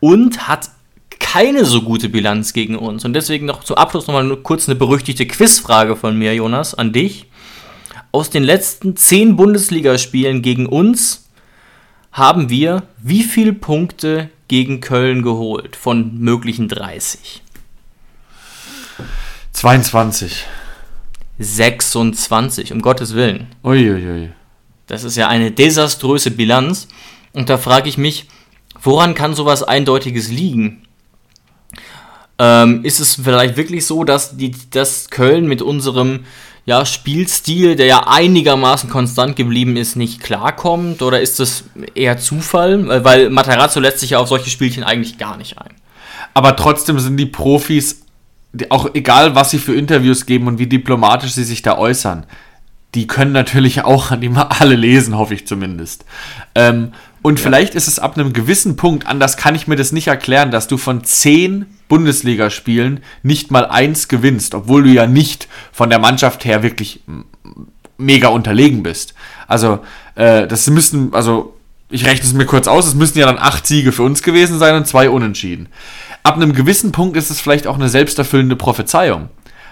[0.00, 0.70] und hat
[1.18, 3.04] keine so gute Bilanz gegen uns.
[3.04, 7.26] Und deswegen noch zum Abschluss nochmal kurz eine berüchtigte Quizfrage von mir, Jonas, an dich.
[8.12, 11.28] Aus den letzten zehn Bundesligaspielen gegen uns
[12.12, 17.42] haben wir wie viele Punkte gegen Köln geholt von möglichen 30?
[19.52, 20.46] 22.
[21.38, 23.48] 26, um Gottes Willen.
[23.62, 24.30] Uiuiui.
[24.86, 26.88] Das ist ja eine desaströse Bilanz.
[27.32, 28.26] Und da frage ich mich,
[28.82, 30.82] woran kann sowas Eindeutiges liegen?
[32.38, 36.20] Ähm, ist es vielleicht wirklich so, dass, die, dass Köln mit unserem
[36.66, 41.02] ja, Spielstil, der ja einigermaßen konstant geblieben ist, nicht klarkommt?
[41.02, 41.64] Oder ist das
[41.94, 43.04] eher Zufall?
[43.04, 45.74] Weil Materazzo lässt sich ja auf solche Spielchen eigentlich gar nicht ein.
[46.34, 48.02] Aber trotzdem sind die Profis,
[48.68, 52.26] auch egal was sie für Interviews geben und wie diplomatisch sie sich da äußern,
[52.94, 56.04] die können natürlich auch an immer alle lesen, hoffe ich zumindest.
[56.54, 56.92] Ähm,
[57.22, 57.44] und ja.
[57.44, 60.68] vielleicht ist es ab einem gewissen Punkt, anders kann ich mir das nicht erklären, dass
[60.68, 66.44] du von zehn Bundesligaspielen nicht mal eins gewinnst, obwohl du ja nicht von der Mannschaft
[66.44, 67.00] her wirklich
[67.96, 69.14] mega unterlegen bist.
[69.46, 69.80] Also,
[70.14, 71.54] äh, das müssen, also,
[71.90, 74.58] ich rechne es mir kurz aus, es müssen ja dann acht Siege für uns gewesen
[74.58, 75.68] sein und zwei Unentschieden.
[76.22, 79.30] Ab einem gewissen Punkt ist es vielleicht auch eine selbsterfüllende Prophezeiung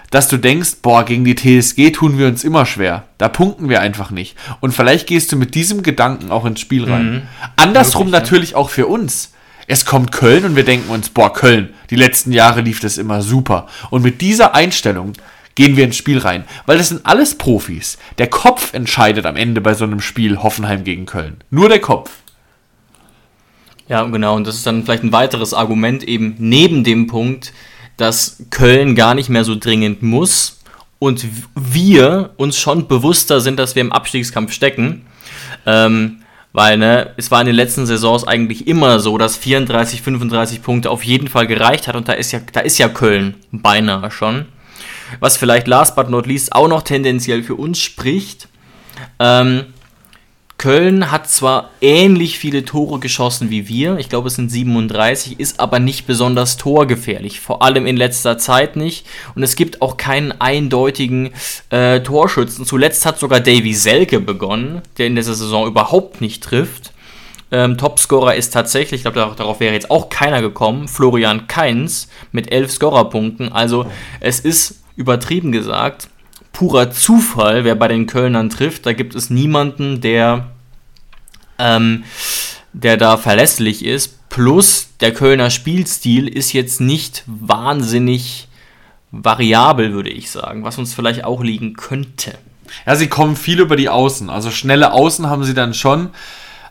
[0.09, 3.03] dass du denkst, boah, gegen die TSG tun wir uns immer schwer.
[3.17, 4.35] Da punkten wir einfach nicht.
[4.61, 7.11] Und vielleicht gehst du mit diesem Gedanken auch ins Spiel rein.
[7.11, 7.21] Mhm.
[7.55, 8.57] Andersrum Wirklich, natürlich ja.
[8.57, 9.33] auch für uns.
[9.67, 13.21] Es kommt Köln und wir denken uns, boah, Köln, die letzten Jahre lief das immer
[13.21, 13.67] super.
[13.89, 15.13] Und mit dieser Einstellung
[15.55, 16.45] gehen wir ins Spiel rein.
[16.65, 17.97] Weil das sind alles Profis.
[18.17, 21.37] Der Kopf entscheidet am Ende bei so einem Spiel Hoffenheim gegen Köln.
[21.49, 22.11] Nur der Kopf.
[23.89, 24.35] Ja, genau.
[24.35, 27.53] Und das ist dann vielleicht ein weiteres Argument eben neben dem Punkt,
[27.97, 30.59] dass Köln gar nicht mehr so dringend muss
[30.99, 31.25] und
[31.55, 35.05] wir uns schon bewusster sind, dass wir im Abstiegskampf stecken.
[35.65, 36.19] Ähm,
[36.53, 40.89] weil ne, es war in den letzten Saisons eigentlich immer so, dass 34, 35 Punkte
[40.89, 44.45] auf jeden Fall gereicht hat und da ist ja, da ist ja Köln beinahe schon.
[45.19, 48.47] Was vielleicht last but not least auch noch tendenziell für uns spricht.
[49.19, 49.65] Ähm,
[50.57, 55.59] Köln hat zwar ähnlich viele Tore geschossen wie wir, ich glaube es sind 37, ist
[55.59, 59.05] aber nicht besonders torgefährlich, vor allem in letzter Zeit nicht.
[59.35, 61.29] Und es gibt auch keinen eindeutigen
[61.69, 62.65] äh, Torschützen.
[62.65, 66.91] Zuletzt hat sogar Davy Selke begonnen, der in dieser Saison überhaupt nicht trifft.
[67.51, 72.51] Ähm, Topscorer ist tatsächlich, ich glaube, darauf wäre jetzt auch keiner gekommen, Florian Kainz mit
[72.51, 73.51] 11 Scorerpunkten.
[73.51, 73.85] Also
[74.19, 76.09] es ist übertrieben gesagt
[76.57, 78.87] purer Zufall, wer bei den Kölnern trifft.
[78.87, 80.47] Da gibt es niemanden, der,
[81.59, 82.03] ähm,
[82.73, 84.27] der da verlässlich ist.
[84.29, 88.47] Plus der Kölner Spielstil ist jetzt nicht wahnsinnig
[89.11, 92.33] variabel, würde ich sagen, was uns vielleicht auch liegen könnte.
[92.87, 94.31] Ja, sie kommen viel über die Außen.
[94.31, 96.09] Also schnelle Außen haben sie dann schon.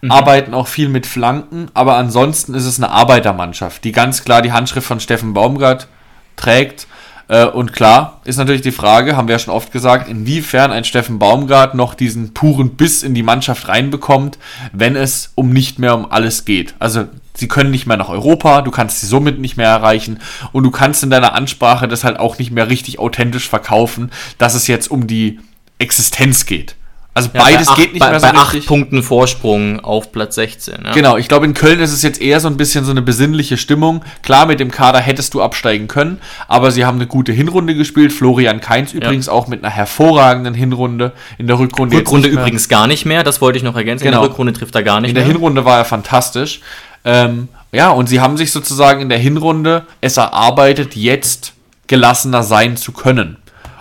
[0.00, 0.10] Mhm.
[0.10, 4.52] Arbeiten auch viel mit Flanken, aber ansonsten ist es eine Arbeitermannschaft, die ganz klar die
[4.52, 5.86] Handschrift von Steffen Baumgart
[6.34, 6.88] trägt
[7.28, 10.84] äh, und klar ist natürlich die Frage, haben wir ja schon oft gesagt, inwiefern ein
[10.84, 14.38] Steffen Baumgart noch diesen puren Biss in die Mannschaft reinbekommt,
[14.72, 16.74] wenn es um nicht mehr um alles geht.
[16.78, 20.20] Also sie können nicht mehr nach Europa, du kannst sie somit nicht mehr erreichen
[20.52, 24.54] und du kannst in deiner Ansprache das halt auch nicht mehr richtig authentisch verkaufen, dass
[24.54, 25.40] es jetzt um die
[25.78, 26.76] Existenz geht.
[27.16, 28.60] Also ja, beides acht, geht nicht bei, mehr so bei richtig.
[28.60, 30.84] acht Punkten Vorsprung auf Platz 16.
[30.84, 30.92] Ja.
[30.92, 33.56] Genau, ich glaube in Köln ist es jetzt eher so ein bisschen so eine besinnliche
[33.56, 34.04] Stimmung.
[34.22, 38.12] Klar, mit dem Kader hättest du absteigen können, aber sie haben eine gute Hinrunde gespielt.
[38.12, 38.98] Florian Kainz ja.
[38.98, 41.96] übrigens auch mit einer hervorragenden Hinrunde in der Rückrunde.
[41.96, 44.04] Rückrunde übrigens gar nicht mehr, das wollte ich noch ergänzen.
[44.04, 44.18] Genau.
[44.18, 45.08] In der Rückrunde trifft er gar nicht mehr.
[45.08, 45.32] In der mehr.
[45.32, 46.60] Hinrunde war er fantastisch.
[47.06, 51.54] Ähm, ja, und sie haben sich sozusagen in der Hinrunde es erarbeitet, jetzt
[51.86, 53.38] gelassener sein zu können.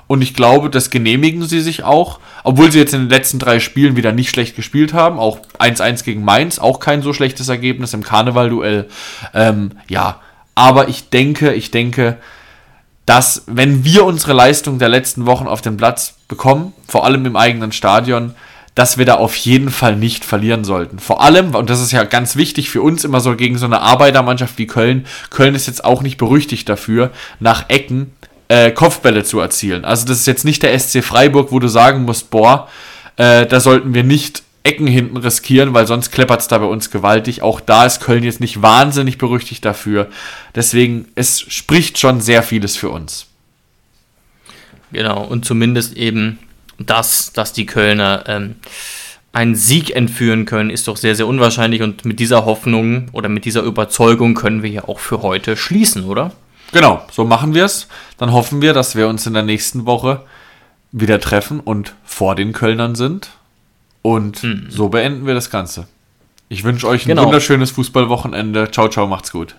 [0.08, 2.20] Und ich glaube, das genehmigen sie sich auch.
[2.44, 5.18] Obwohl sie jetzt in den letzten drei Spielen wieder nicht schlecht gespielt haben.
[5.20, 8.88] Auch 1-1 gegen Mainz, auch kein so schlechtes Ergebnis im Karneval-Duell.
[9.34, 10.20] Ähm, ja,
[10.54, 12.18] aber ich denke, ich denke,
[13.06, 17.36] dass wenn wir unsere Leistung der letzten Wochen auf den Platz bekommen, vor allem im
[17.36, 18.34] eigenen Stadion,
[18.74, 21.00] dass wir da auf jeden Fall nicht verlieren sollten.
[21.00, 23.82] Vor allem, und das ist ja ganz wichtig für uns immer so gegen so eine
[23.82, 28.12] Arbeitermannschaft wie Köln, Köln ist jetzt auch nicht berüchtigt dafür, nach Ecken
[28.48, 29.86] äh, Kopfbälle zu erzielen.
[29.86, 32.70] Also das ist jetzt nicht der SC Freiburg, wo du sagen musst, boah,
[33.18, 36.90] äh, da sollten wir nicht Ecken hinten riskieren, weil sonst kleppert es da bei uns
[36.90, 37.44] gewaltig.
[37.44, 40.08] Auch da ist Köln jetzt nicht wahnsinnig berüchtigt dafür.
[40.56, 43.28] Deswegen, es spricht schon sehr vieles für uns.
[44.92, 46.40] Genau, und zumindest eben
[46.80, 48.56] das, dass die Kölner ähm,
[49.34, 51.84] einen Sieg entführen können, ist doch sehr, sehr unwahrscheinlich.
[51.84, 56.06] Und mit dieser Hoffnung oder mit dieser Überzeugung können wir ja auch für heute schließen,
[56.06, 56.32] oder?
[56.72, 57.88] Genau, so machen wir es.
[58.18, 60.24] Dann hoffen wir, dass wir uns in der nächsten Woche
[60.92, 63.30] wieder treffen und vor den Kölnern sind.
[64.02, 64.68] Und hm.
[64.70, 65.88] so beenden wir das Ganze.
[66.48, 67.26] Ich wünsche euch ein genau.
[67.26, 68.70] wunderschönes Fußballwochenende.
[68.72, 69.56] Ciao, ciao, macht's gut.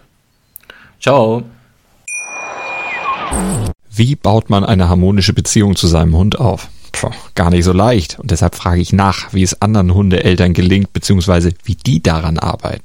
[1.00, 1.42] Ciao.
[3.90, 6.68] Wie baut man eine harmonische Beziehung zu seinem Hund auf?
[6.92, 8.18] Puh, gar nicht so leicht.
[8.18, 12.84] Und deshalb frage ich nach, wie es anderen Hundeeltern gelingt, beziehungsweise wie die daran arbeiten.